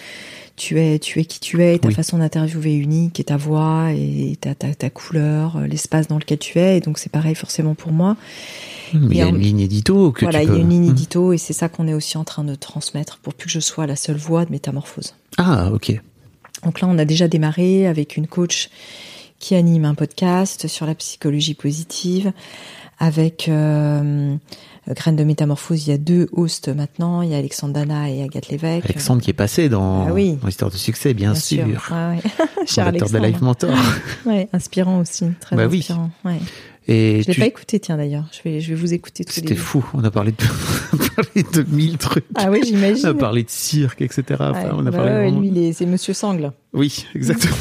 [0.60, 1.93] tu es, tu es qui tu es, ta Oui.
[1.95, 6.38] façon d'interviewer unique, et ta voix, et ta, ta, ta couleur, euh, l'espace dans lequel
[6.38, 8.16] tu es, et donc c'est pareil forcément pour moi.
[8.93, 10.70] Mais il y a en- une ligne édito que voilà, tu il y a une
[10.70, 10.91] ligne Hmm.
[10.91, 13.60] édito, et c'est ça qu'on est aussi en train de transmettre pour plus que je
[13.60, 15.16] sois la seule voix de métamorphose.
[15.38, 15.99] Ah, ok.
[16.66, 18.70] Donc là, on a déjà démarré avec une coach
[19.39, 22.34] qui anime un podcast sur la psychologie positive.
[23.01, 24.36] Avec euh,
[24.96, 27.22] Graines de Métamorphose, il y a deux hosts maintenant.
[27.22, 28.86] Il y a Alexandre Dana et Agathe Lévesque.
[28.86, 30.38] Alexandre qui est passé dans, Ah oui.
[30.42, 31.66] dans l'histoire de succès, bien, sûr.
[31.66, 32.22] Ouais, ouais.
[32.66, 33.18] Cher Fondateur de.
[33.26, 33.70] Life Mentor.
[34.26, 35.80] Ouais, inspirant aussi, très Bah oui.
[35.80, 36.10] inspirant.
[36.26, 36.40] Ouais.
[36.88, 38.26] Et Je l'ai tu- pas écouté, tiens d'ailleurs.
[38.32, 39.86] Je vais, je vais vous écouter tous C'était fou.
[39.94, 40.38] On a parlé de,
[40.94, 42.26] on a parlé de mille trucs.
[42.34, 43.06] Ah oui, On j'imagine.
[43.06, 44.24] a parlé de cirque, etc.
[44.40, 46.52] Enfin, Ouais, on a bah parlé ouais, vraiment- lui, c'est Monsieur Sangle.
[46.74, 47.56] Oui, exactement.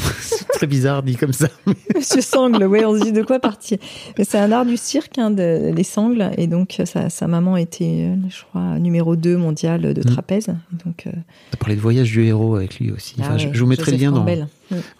[0.59, 1.47] Très bizarre dit comme ça.
[1.95, 3.77] Monsieur Sangle, ouais, on se dit de quoi partir.
[4.17, 7.55] Mais c'est un art du cirque, hein, de, les sangles, et donc sa, sa maman
[7.55, 10.03] était, euh, je crois, numéro 2 mondial de Mm.
[10.03, 10.47] trapèze.
[10.85, 13.15] Donc, euh, On a parlé de voyage du héros avec lui aussi.
[13.19, 14.25] Enfin, ah je, ouais, je vous mettrai le lien dans.
[14.25, 14.27] Mm.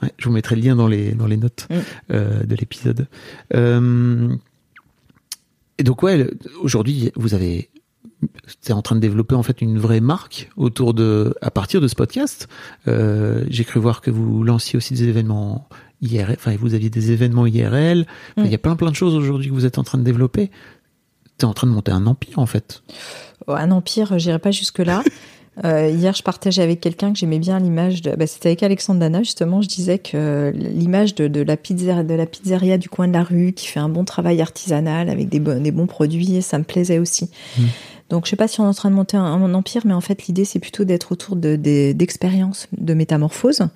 [0.01, 1.75] Ouais, je vous mettrai le lien dans les dans les notes Mm.
[2.13, 3.07] euh, de l'épisode.
[3.53, 4.29] Euh,
[5.77, 6.25] et donc ouais,
[6.61, 7.69] aujourd'hui vous avez
[8.61, 11.87] c'est en train de développer en fait une vraie marque autour de à partir de
[11.87, 12.47] ce podcast.
[12.87, 15.67] Euh, J'ai cru voir que vous lanciez aussi des événements
[16.01, 16.35] IRL.
[16.37, 18.05] Enfin, vous aviez des événements IRL.
[18.37, 18.45] Enfin, Mm.
[18.45, 20.51] Il y a plein plein de choses aujourd'hui que vous êtes en train de développer.
[21.37, 22.83] T'es en train de monter un empire en fait.
[23.47, 25.03] Oh, Un empire, j'irai pas jusque-là.
[25.65, 28.15] Euh, hier, je partageais avec quelqu'un que j'aimais bien l'image de.
[28.15, 29.61] Bah, C'était avec Alexandre Dana, justement.
[29.61, 33.23] Je disais que l'image de, de la pizzeria, de la pizzeria du coin de la
[33.23, 36.63] rue, qui fait un bon travail artisanal avec des, bon- des bons produits, ça me
[36.63, 37.29] plaisait aussi.
[37.57, 37.63] Mm.
[38.09, 40.01] Donc, je sais pas si on est en train de monter un, empire, mais en
[40.01, 43.67] fait, l'idée, c'est plutôt d'être autour de- des- d'expériences de métamorphose.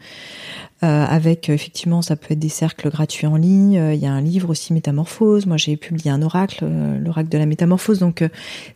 [0.84, 3.78] Euh, avec effectivement, ça peut être des cercles gratuits en ligne.
[3.78, 5.46] Euh, Il y a un livre aussi Métamorphose.
[5.46, 8.00] Moi, j'ai publié un oracle, euh, l'oracle de la métamorphose.
[8.00, 8.24] Donc,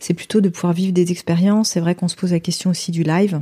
[0.00, 1.70] c'est plutôt de pouvoir vivre des expériences.
[1.70, 3.40] C'est vrai qu'on se pose la question aussi du live,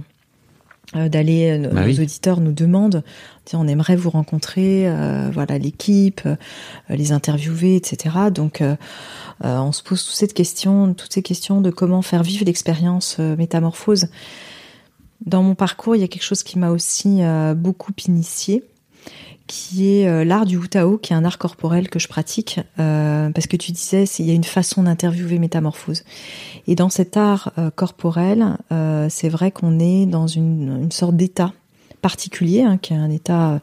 [0.94, 1.50] d'aller.
[1.50, 2.00] euh, Bah nos oui.
[2.00, 3.02] auditeurs nous demandent,
[3.44, 6.36] tiens, on aimerait vous rencontrer, euh, voilà l'équipe, euh,
[6.88, 8.16] les interviewer, etc.
[8.32, 8.76] Donc, euh,
[9.44, 13.16] euh, on se pose toute cette question, toutes ces questions de comment faire vivre l'expérience
[13.20, 14.06] euh, métamorphose.
[15.24, 18.62] Dans mon parcours, il y a quelque chose qui m'a aussi euh, beaucoup initié,
[19.46, 23.30] qui est euh, l'art du Wutao, qui est un art corporel que je pratique, euh,
[23.30, 26.02] parce que tu disais, il y a une façon d'interviewer métamorphose.
[26.66, 31.16] Et dans cet art euh, corporel, euh, c'est vrai qu'on est dans une, une sorte
[31.16, 31.52] d'état
[32.02, 33.58] particulier, hein, qui est un état euh,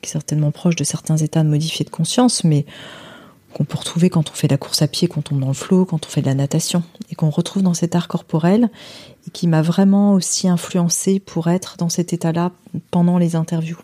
[0.00, 2.64] qui est certainement proche de certains états de modifié de conscience, mais
[3.52, 5.48] qu'on peut retrouver quand on fait de la course à pied, quand on tombe dans
[5.48, 8.70] le flot, quand on fait de la natation, et qu'on retrouve dans cet art corporel,
[9.26, 12.52] et qui m'a vraiment aussi influencé pour être dans cet état-là
[12.90, 13.78] pendant les interviews.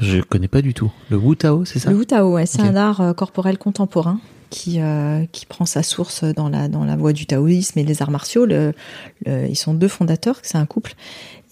[0.00, 0.90] Je connais pas du tout.
[1.10, 1.90] Le Wu Tao, c'est ça?
[1.90, 4.20] Le Wutao, ouais, c'est un art euh, corporel contemporain
[4.50, 8.00] qui, euh, qui prend sa source dans la, dans la voie du taoïsme et des
[8.00, 8.46] arts martiaux.
[8.46, 8.72] Le-
[9.26, 10.94] le- ils sont deux fondateurs, c'est un couple.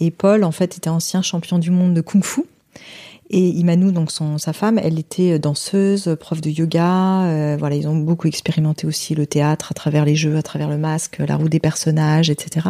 [0.00, 2.42] Et Paul, en fait, était ancien champion du monde de kung-fu.
[3.28, 7.24] Et Imanu, donc son, sa femme, elle était danseuse, prof de yoga.
[7.24, 10.68] euh, voilà, ils ont beaucoup expérimenté aussi le théâtre à travers les jeux, à travers
[10.68, 12.68] le masque, la roue des personnages, etc.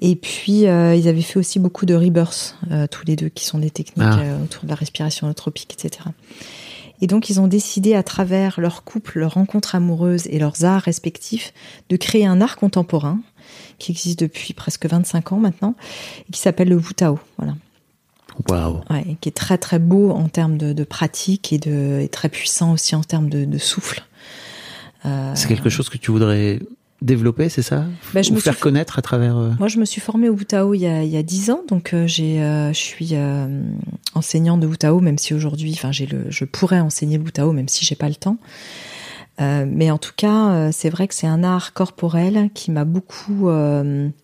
[0.00, 3.44] Et puis, euh, ils avaient fait aussi beaucoup de rebirths, euh, tous les deux, qui
[3.44, 4.18] sont des techniques Ah.
[4.20, 6.10] euh, autour de la respiration holotropique, etc.
[7.00, 10.82] Et donc, ils ont décidé, à travers leur couple, leur rencontre amoureuse et leurs arts
[10.82, 11.52] respectifs,
[11.88, 13.20] de créer un art contemporain
[13.78, 15.74] qui existe depuis presque 25 ans maintenant,
[16.28, 17.18] et qui s'appelle le Wutao.
[17.38, 17.54] Voilà.
[18.90, 22.08] Ouais, et qui est très très beau en termes de, de pratique et, de, et
[22.08, 24.02] très puissant aussi en termes de, de souffle.
[25.34, 26.58] C'est quelque chose que tu voudrais
[27.02, 27.84] développer, c'est ça
[28.14, 29.36] Bah, je Ou me faire suis- connaître à travers.
[29.36, 31.50] euh, Moi, je me suis formée au Wutao il y a, il y a 10
[31.50, 33.14] ans, donc euh, j'ai, euh, je suis
[34.14, 37.68] enseignante de Wutao, même si aujourd'hui, enfin, j'ai le, je pourrais enseigner le Wutao, même
[37.68, 38.38] si j'ai pas le temps.
[39.38, 43.50] Mais en tout cas, c'est vrai que c'est un art corporel qui m'a beaucoup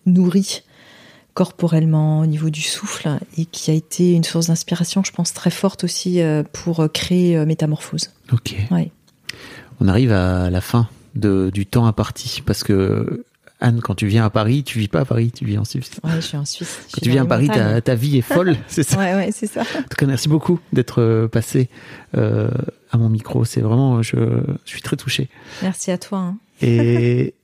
[0.07, 0.63] nourri
[1.35, 5.51] corporellement au niveau du souffle et qui a été une source d'inspiration, je pense, très
[5.51, 6.19] forte aussi
[6.51, 8.09] pour créer Métamorphose.
[8.31, 8.55] Ok.
[8.71, 8.91] Ouais.
[9.79, 13.23] On arrive à la fin de, du temps imparti parce que
[13.59, 15.91] Anne, quand tu viens à Paris, tu vis pas à Paris, tu vis en Suisse.
[16.03, 16.79] Ouais, je suis en Suisse.
[16.91, 18.97] Quand tu viens à Paris, ta, ta vie est folle, c'est ça.
[18.97, 19.61] Ouais, ouais, c'est ça.
[19.61, 21.69] En tout cas, merci beaucoup d'être euh, passé
[22.17, 22.49] euh,
[22.91, 23.45] à mon micro.
[23.45, 24.17] C'est vraiment, je,
[24.65, 25.29] je suis très touché.
[25.61, 26.17] Merci à toi.
[26.19, 26.37] hein.
[26.61, 27.33] Et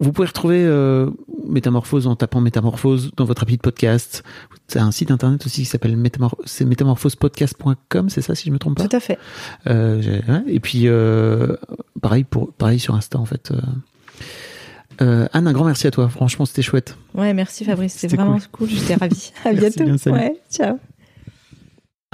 [0.00, 1.10] vous pouvez retrouver euh,
[1.46, 4.22] Métamorphose en tapant Métamorphose dans votre appli de podcast.
[4.68, 8.58] C'est un site internet aussi qui s'appelle métamor c'est métamorphosepodcast.com, c'est ça si je me
[8.58, 9.18] trompe pas Tout à fait.
[9.66, 10.42] Euh, ouais.
[10.46, 11.56] Et puis euh,
[12.00, 13.52] pareil pour pareil sur Insta en fait.
[15.02, 16.08] Euh, Anne, un grand merci à toi.
[16.08, 16.96] Franchement, c'était chouette.
[17.14, 17.94] Ouais, merci Fabrice.
[17.94, 18.68] C'était vraiment cool.
[18.68, 19.32] J'étais ravie.
[19.44, 19.84] À bientôt.
[19.84, 20.78] bien, ouais, ciao.